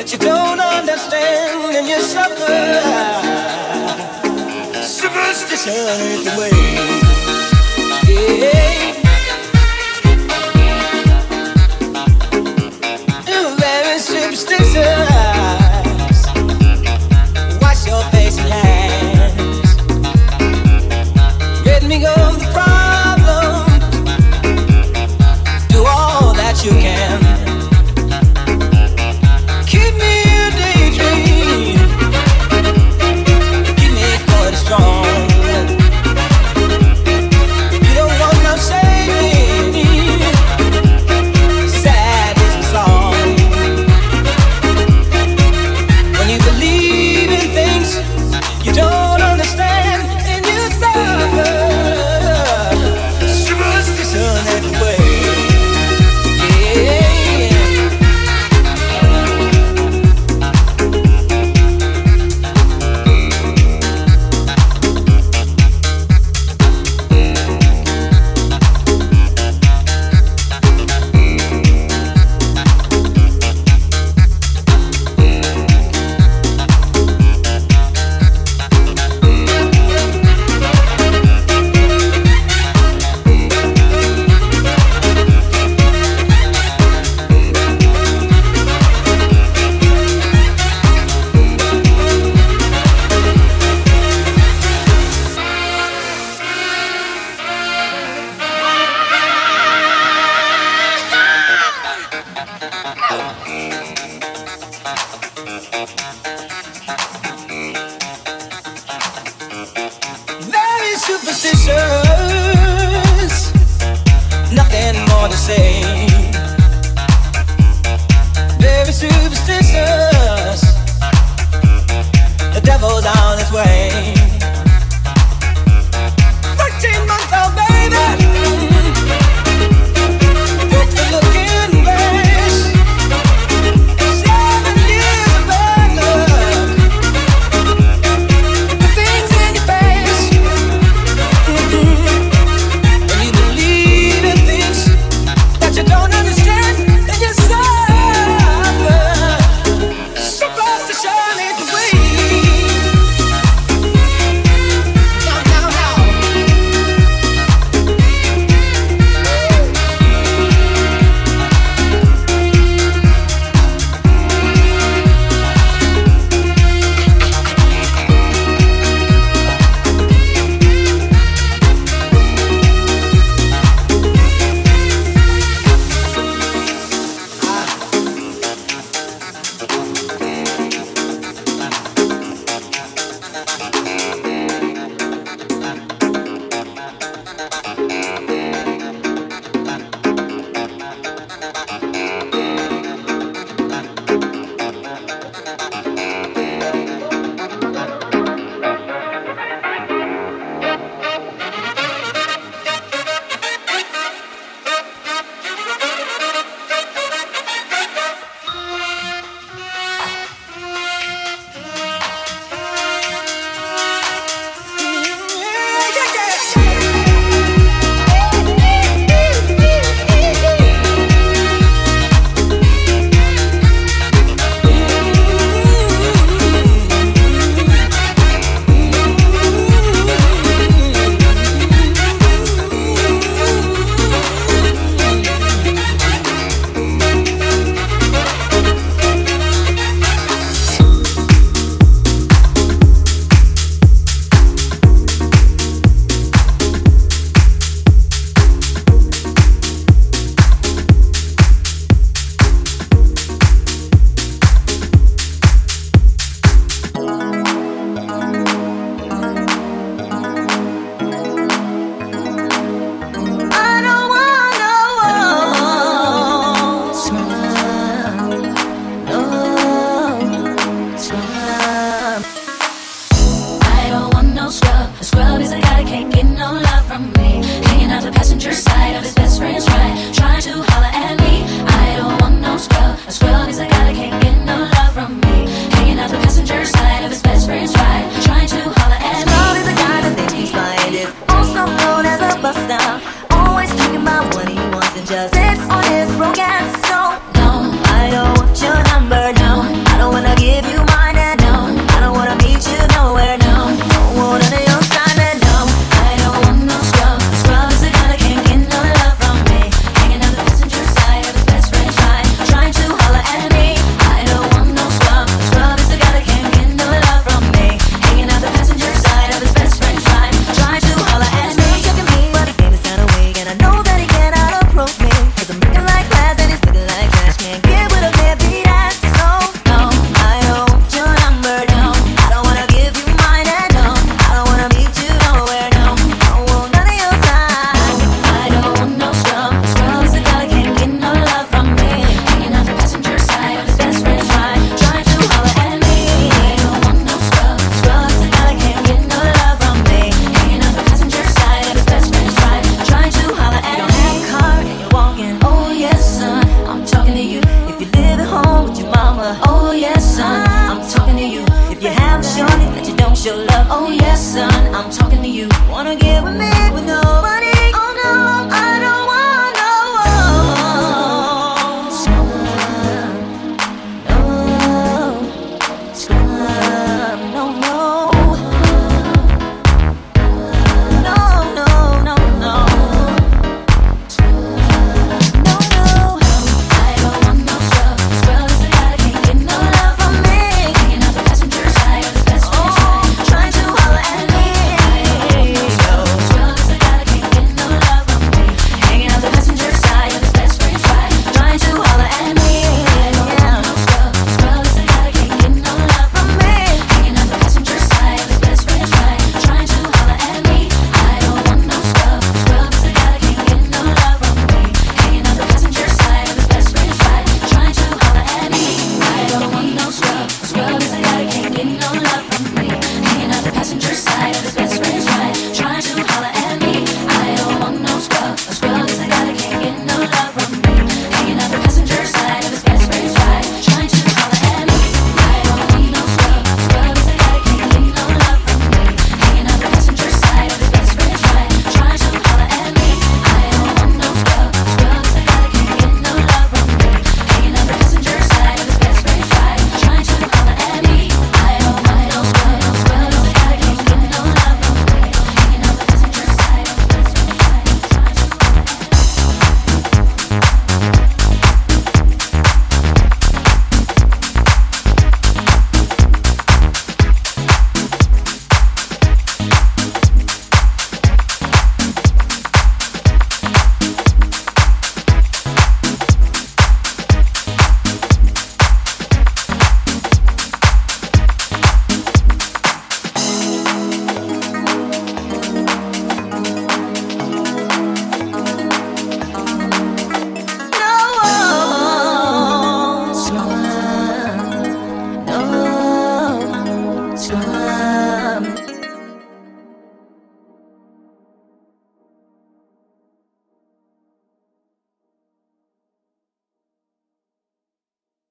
that 0.00 0.12
you 0.12 0.18
don't 0.18 0.58
understand 0.60 1.76
and 1.76 1.86
you 1.86 2.00
suffer. 2.00 2.56
Superstition 4.82 5.74
the 6.24 6.32
way. 6.38 6.50
Yeah. 8.08 8.99